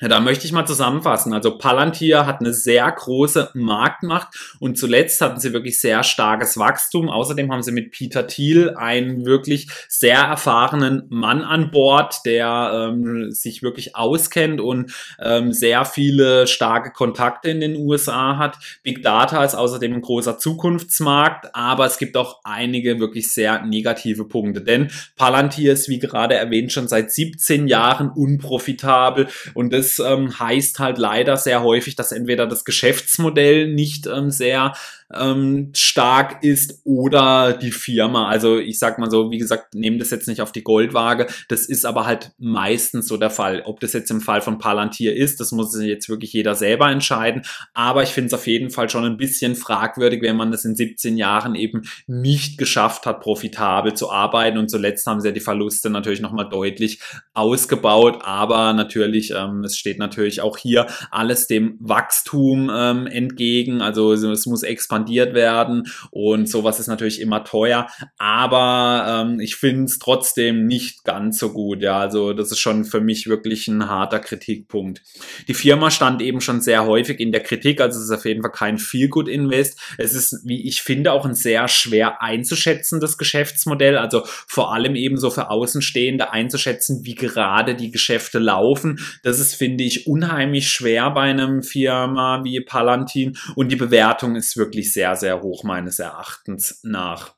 Ja, 0.00 0.06
da 0.06 0.20
möchte 0.20 0.46
ich 0.46 0.52
mal 0.52 0.64
zusammenfassen. 0.64 1.32
Also 1.32 1.58
Palantir 1.58 2.24
hat 2.24 2.38
eine 2.38 2.52
sehr 2.52 2.88
große 2.88 3.50
Marktmacht 3.54 4.28
und 4.60 4.78
zuletzt 4.78 5.20
hatten 5.20 5.40
sie 5.40 5.52
wirklich 5.52 5.80
sehr 5.80 6.04
starkes 6.04 6.56
Wachstum. 6.56 7.10
Außerdem 7.10 7.50
haben 7.50 7.64
sie 7.64 7.72
mit 7.72 7.90
Peter 7.90 8.28
Thiel 8.28 8.74
einen 8.76 9.26
wirklich 9.26 9.66
sehr 9.88 10.18
erfahrenen 10.20 11.02
Mann 11.08 11.42
an 11.42 11.72
Bord, 11.72 12.20
der 12.24 12.90
ähm, 12.92 13.32
sich 13.32 13.64
wirklich 13.64 13.96
auskennt 13.96 14.60
und 14.60 14.94
ähm, 15.20 15.52
sehr 15.52 15.84
viele 15.84 16.46
starke 16.46 16.92
Kontakte 16.92 17.50
in 17.50 17.58
den 17.58 17.74
USA 17.74 18.36
hat. 18.36 18.56
Big 18.84 19.02
Data 19.02 19.42
ist 19.42 19.56
außerdem 19.56 19.94
ein 19.94 20.02
großer 20.02 20.38
Zukunftsmarkt, 20.38 21.56
aber 21.56 21.86
es 21.86 21.98
gibt 21.98 22.16
auch 22.16 22.38
einige 22.44 23.00
wirklich 23.00 23.32
sehr 23.32 23.66
negative 23.66 24.26
Punkte. 24.26 24.60
Denn 24.60 24.92
Palantir 25.16 25.72
ist, 25.72 25.88
wie 25.88 25.98
gerade 25.98 26.36
erwähnt, 26.36 26.72
schon 26.72 26.86
seit 26.86 27.10
17 27.10 27.66
Jahren 27.66 28.10
unprofitabel 28.10 29.26
und 29.54 29.72
das 29.72 29.87
das 29.88 29.98
ähm, 29.98 30.38
heißt 30.38 30.78
halt 30.78 30.98
leider 30.98 31.36
sehr 31.36 31.62
häufig, 31.62 31.96
dass 31.96 32.12
entweder 32.12 32.46
das 32.46 32.64
Geschäftsmodell 32.64 33.68
nicht 33.72 34.06
ähm, 34.06 34.30
sehr 34.30 34.74
ähm, 35.14 35.70
stark 35.74 36.42
ist 36.44 36.82
oder 36.84 37.54
die 37.54 37.70
Firma. 37.70 38.28
Also 38.28 38.58
ich 38.58 38.78
sag 38.78 38.98
mal 38.98 39.10
so, 39.10 39.30
wie 39.30 39.38
gesagt, 39.38 39.74
nehmt 39.74 40.00
das 40.00 40.10
jetzt 40.10 40.28
nicht 40.28 40.42
auf 40.42 40.52
die 40.52 40.62
Goldwaage. 40.62 41.26
Das 41.48 41.66
ist 41.66 41.86
aber 41.86 42.04
halt 42.04 42.32
meistens 42.38 43.08
so 43.08 43.16
der 43.16 43.30
Fall. 43.30 43.62
Ob 43.64 43.80
das 43.80 43.94
jetzt 43.94 44.10
im 44.10 44.20
Fall 44.20 44.42
von 44.42 44.58
Palantir 44.58 45.16
ist, 45.16 45.40
das 45.40 45.52
muss 45.52 45.78
jetzt 45.80 46.08
wirklich 46.08 46.32
jeder 46.32 46.54
selber 46.54 46.90
entscheiden. 46.90 47.42
Aber 47.72 48.02
ich 48.02 48.10
finde 48.10 48.28
es 48.28 48.34
auf 48.34 48.46
jeden 48.46 48.70
Fall 48.70 48.90
schon 48.90 49.04
ein 49.04 49.16
bisschen 49.16 49.54
fragwürdig, 49.54 50.20
wenn 50.22 50.36
man 50.36 50.50
das 50.50 50.64
in 50.64 50.76
17 50.76 51.16
Jahren 51.16 51.54
eben 51.54 51.82
nicht 52.06 52.58
geschafft 52.58 53.06
hat, 53.06 53.20
profitabel 53.20 53.94
zu 53.94 54.10
arbeiten. 54.10 54.58
Und 54.58 54.70
zuletzt 54.70 55.06
haben 55.06 55.20
sie 55.20 55.28
ja 55.28 55.32
die 55.32 55.40
Verluste 55.40 55.88
natürlich 55.88 56.20
nochmal 56.20 56.50
deutlich 56.50 57.00
ausgebaut. 57.32 58.18
Aber 58.22 58.74
natürlich, 58.74 59.30
ähm, 59.30 59.64
es 59.64 59.78
steht 59.78 59.98
natürlich 59.98 60.42
auch 60.42 60.58
hier 60.58 60.86
alles 61.10 61.46
dem 61.46 61.78
Wachstum 61.80 62.70
ähm, 62.72 63.06
entgegen. 63.06 63.80
Also 63.80 64.12
es 64.12 64.44
muss 64.44 64.62
expandieren 64.62 64.97
expandiert 64.98 65.34
werden 65.34 65.84
und 66.10 66.48
sowas 66.48 66.80
ist 66.80 66.88
natürlich 66.88 67.20
immer 67.20 67.44
teuer, 67.44 67.88
aber 68.18 69.24
ähm, 69.26 69.40
ich 69.40 69.56
finde 69.56 69.84
es 69.84 69.98
trotzdem 69.98 70.66
nicht 70.66 71.04
ganz 71.04 71.38
so 71.38 71.52
gut. 71.52 71.82
Ja, 71.82 71.98
also 71.98 72.32
das 72.32 72.50
ist 72.50 72.58
schon 72.58 72.84
für 72.84 73.00
mich 73.00 73.26
wirklich 73.28 73.68
ein 73.68 73.88
harter 73.88 74.18
Kritikpunkt. 74.18 75.02
Die 75.46 75.54
Firma 75.54 75.90
stand 75.90 76.22
eben 76.22 76.40
schon 76.40 76.60
sehr 76.60 76.86
häufig 76.86 77.20
in 77.20 77.32
der 77.32 77.42
Kritik, 77.42 77.80
also 77.80 77.98
es 77.98 78.06
ist 78.06 78.10
auf 78.10 78.24
jeden 78.24 78.42
Fall 78.42 78.52
kein 78.52 78.78
Feel-Good-Invest. 78.78 79.78
Es 79.98 80.14
ist, 80.14 80.40
wie 80.44 80.66
ich 80.66 80.82
finde, 80.82 81.12
auch 81.12 81.24
ein 81.24 81.34
sehr 81.34 81.68
schwer 81.68 82.22
einzuschätzendes 82.22 83.18
Geschäftsmodell, 83.18 83.96
also 83.96 84.22
vor 84.24 84.74
allem 84.74 84.94
eben 84.94 85.16
so 85.16 85.30
für 85.30 85.50
Außenstehende 85.50 86.32
einzuschätzen, 86.32 87.04
wie 87.04 87.14
gerade 87.14 87.74
die 87.74 87.90
Geschäfte 87.90 88.38
laufen. 88.38 89.00
Das 89.22 89.38
ist, 89.38 89.54
finde 89.54 89.84
ich, 89.84 90.06
unheimlich 90.06 90.70
schwer 90.70 91.10
bei 91.10 91.22
einem 91.22 91.62
Firma 91.62 92.42
wie 92.44 92.60
Palantin 92.60 93.36
und 93.54 93.70
die 93.70 93.76
Bewertung 93.76 94.36
ist 94.36 94.56
wirklich 94.56 94.87
sehr, 94.92 95.16
sehr 95.16 95.42
hoch 95.42 95.64
meines 95.64 95.98
Erachtens 95.98 96.80
nach. 96.82 97.37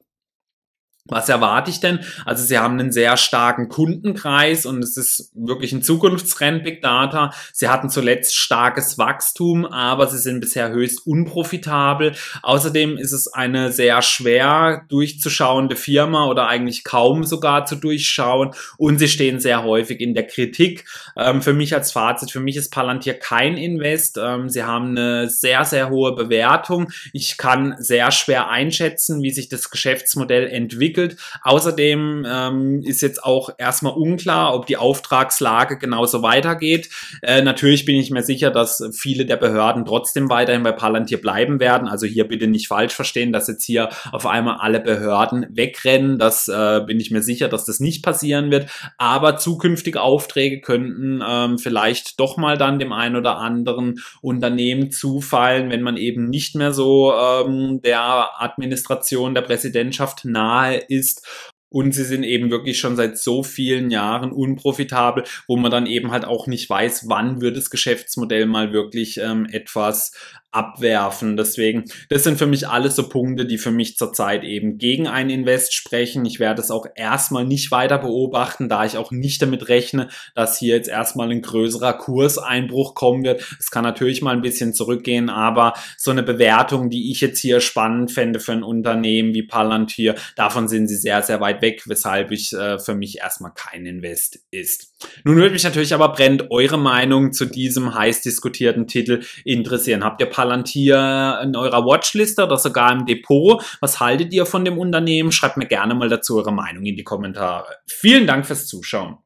Was 1.11 1.29
erwarte 1.29 1.71
ich 1.71 1.81
denn? 1.81 2.01
Also 2.25 2.45
sie 2.45 2.59
haben 2.59 2.79
einen 2.79 2.93
sehr 2.93 3.17
starken 3.17 3.69
Kundenkreis 3.69 4.65
und 4.65 4.83
es 4.83 4.97
ist 4.97 5.33
wirklich 5.35 5.73
ein 5.73 5.83
Zukunftstrend 5.83 6.63
Big 6.63 6.83
Data. 6.83 7.33
Sie 7.53 7.69
hatten 7.69 7.91
zuletzt 7.91 8.37
starkes 8.37 8.97
Wachstum, 8.97 9.67
aber 9.67 10.07
sie 10.07 10.19
sind 10.19 10.41
bisher 10.41 10.71
höchst 10.71 11.07
unprofitabel. 11.07 12.13
Außerdem 12.43 12.97
ist 12.97 13.13
es 13.13 13.29
eine 13.29 13.73
sehr 13.73 14.03
schwer 14.03 14.85
durchzuschauende 14.89 15.75
Firma 15.75 16.27
oder 16.27 16.47
eigentlich 16.47 16.85
kaum 16.85 17.25
sogar 17.25 17.67
zu 17.67 17.75
durchschauen 17.75 18.53
und 18.79 18.99
sie 18.99 19.09
stehen 19.09 19.41
sehr 19.41 19.65
häufig 19.65 20.01
in 20.01 20.15
der 20.15 20.27
Kritik. 20.27 20.85
Ähm, 21.17 21.43
für 21.43 21.53
mich 21.53 21.75
als 21.75 21.93
Fazit, 21.93 22.31
für 22.31 22.41
mich 22.41 22.57
ist 22.57 22.71
Palantir 22.71 23.15
kein 23.15 23.57
Invest. 23.57 24.19
Ähm, 24.23 24.49
sie 24.49 24.63
haben 24.63 24.91
eine 24.91 25.29
sehr, 25.29 25.65
sehr 25.65 25.91
hohe 25.91 26.15
Bewertung. 26.15 26.93
Ich 27.13 27.37
kann 27.37 27.75
sehr 27.79 28.13
schwer 28.13 28.49
einschätzen, 28.49 29.23
wie 29.23 29.31
sich 29.31 29.49
das 29.49 29.71
Geschäftsmodell 29.71 30.47
entwickelt 30.47 31.00
entwickelt. 31.01 31.17
Außerdem 31.43 32.27
ähm, 32.29 32.83
ist 32.83 33.01
jetzt 33.03 33.25
auch 33.25 33.51
erstmal 33.59 33.95
unklar, 33.95 34.55
ob 34.55 34.67
die 34.67 34.77
Auftragslage 34.77 35.79
genauso 35.79 36.23
weitergeht. 36.23 36.91
Äh, 37.23 37.43
natürlich 37.43 37.85
bin 37.85 37.97
ich 37.97 38.11
mir 38.11 38.23
sicher, 38.23 38.51
dass 38.51 38.83
viele 38.93 39.27
der 39.27 39.37
Behörden 39.37 39.85
trotzdem 39.85 40.29
weiterhin 40.31 40.63
bei 40.63 40.73
Palantir 40.73 41.21
bleiben 41.21 41.61
werden. 41.61 41.89
Also 41.89 42.07
hier 42.07 42.27
bitte 42.29 42.47
nicht 42.47 42.69
falsch 42.69 42.95
verstehen, 42.95 43.33
dass 43.33 43.49
jetzt 43.49 43.65
hier 43.65 43.91
auf 44.13 44.27
einmal 44.27 44.59
alle 44.61 44.81
Behörden 44.81 45.47
wegrennen. 45.51 46.19
Das 46.19 46.49
äh, 46.49 46.81
bin 46.87 47.01
ich 47.01 47.11
mir 47.11 47.23
sicher, 47.23 47.49
dass 47.49 47.65
das 47.65 47.81
nicht 47.81 48.03
passieren 48.03 48.51
wird. 48.51 48.71
Aber 48.99 49.37
zukünftige 49.37 50.01
Aufträge 50.01 50.61
könnten 50.61 51.23
ähm, 51.27 51.59
vielleicht 51.59 52.21
doch 52.21 52.37
mal 52.37 52.57
dann 52.57 52.79
dem 52.79 52.93
einen 52.93 53.17
oder 53.17 53.39
anderen 53.39 54.01
Unternehmen 54.21 54.91
zufallen, 54.91 55.71
wenn 55.71 55.83
man 55.83 55.97
eben 55.97 56.29
nicht 56.29 56.55
mehr 56.55 56.73
so 56.73 57.13
ähm, 57.15 57.81
der 57.83 58.41
Administration 58.41 59.35
der 59.35 59.43
Präsidentschaft 59.43 60.25
nahe 60.25 60.77
ist. 60.91 61.27
Und 61.73 61.93
sie 61.95 62.03
sind 62.03 62.25
eben 62.25 62.51
wirklich 62.51 62.81
schon 62.81 62.97
seit 62.97 63.17
so 63.17 63.45
vielen 63.45 63.91
Jahren 63.91 64.33
unprofitabel, 64.33 65.23
wo 65.47 65.57
man 65.57 65.71
dann 65.71 65.87
eben 65.87 66.11
halt 66.11 66.25
auch 66.25 66.49
nicht 66.49 66.69
weiß, 66.69 67.09
wann 67.09 67.41
wird 67.41 67.57
das 67.57 67.71
Geschäftsmodell 67.71 68.47
mal 68.47 68.73
wirklich 68.73 69.19
ähm, 69.19 69.47
etwas 69.47 70.13
abwerfen. 70.53 71.37
Deswegen, 71.37 71.85
das 72.09 72.25
sind 72.25 72.39
für 72.39 72.47
mich 72.47 72.67
alles 72.69 72.97
so 72.97 73.09
Punkte, 73.09 73.47
die 73.47 73.59
für 73.59 73.71
mich 73.71 73.97
zurzeit 73.97 74.43
eben 74.43 74.79
gegen 74.79 75.07
ein 75.07 75.31
Invest 75.31 75.75
sprechen. 75.75 76.25
Ich 76.25 76.41
werde 76.41 76.61
es 76.61 76.71
auch 76.71 76.87
erstmal 76.95 77.45
nicht 77.45 77.71
weiter 77.71 77.99
beobachten, 77.99 78.69
da 78.69 78.85
ich 78.85 78.97
auch 78.97 79.13
nicht 79.13 79.41
damit 79.43 79.69
rechne, 79.69 80.09
dass 80.35 80.59
hier 80.59 80.75
jetzt 80.75 80.89
erstmal 80.89 81.31
ein 81.31 81.43
größerer 81.43 81.95
Kurseinbruch 81.95 82.95
kommen 82.95 83.23
wird. 83.23 83.45
Es 83.59 83.71
kann 83.71 83.85
natürlich 83.85 84.23
mal 84.23 84.35
ein 84.35 84.43
bisschen 84.43 84.75
zurückgehen, 84.75 85.31
aber 85.31 85.75
so 85.97 86.11
eine 86.11 86.23
Bewertung, 86.23 86.91
die 86.91 87.13
ich 87.13 87.21
jetzt 87.21 87.39
hier 87.41 87.61
spannend 87.61 88.11
fände 88.11 88.41
für 88.41 88.53
ein 88.53 88.63
Unternehmen 88.63 89.35
wie 89.35 89.45
Palantir, 89.45 90.17
davon 90.35 90.67
sind 90.69 90.89
sie 90.89 90.97
sehr, 90.97 91.23
sehr 91.23 91.41
weit 91.41 91.63
weg, 91.63 91.83
weshalb 91.87 92.33
ich 92.33 92.53
äh, 92.53 92.79
für 92.79 92.95
mich 92.95 93.19
erstmal 93.19 93.53
kein 93.55 93.87
Invest 93.87 94.41
ist. 94.51 94.95
Nun 95.25 95.37
würde 95.37 95.53
mich 95.53 95.65
natürlich 95.65 95.95
aber 95.95 96.11
brennt 96.13 96.51
eure 96.51 96.79
Meinung 96.79 97.33
zu 97.33 97.47
diesem 97.47 97.95
heiß 97.95 98.23
diskutierten 98.23 98.87
Titel 98.87 99.23
interessieren. 99.45 100.05
Habt 100.05 100.21
ihr 100.21 100.27
Palantir 100.41 101.39
in 101.43 101.55
eurer 101.55 101.85
Watchliste 101.85 102.45
oder 102.45 102.57
sogar 102.57 102.91
im 102.93 103.05
Depot? 103.05 103.63
Was 103.81 104.01
haltet 104.01 104.33
ihr 104.33 104.47
von 104.47 104.65
dem 104.65 104.79
Unternehmen? 104.79 105.33
Schreibt 105.33 105.59
mir 105.59 105.67
gerne 105.67 105.95
mal 105.95 106.09
dazu 106.09 106.39
eure 106.39 106.51
Meinung 106.51 106.87
in 106.87 106.97
die 106.97 107.05
Kommentare. 107.05 107.77
Vielen 107.87 108.27
Dank 108.27 108.47
fürs 108.47 108.67
Zuschauen. 108.67 109.19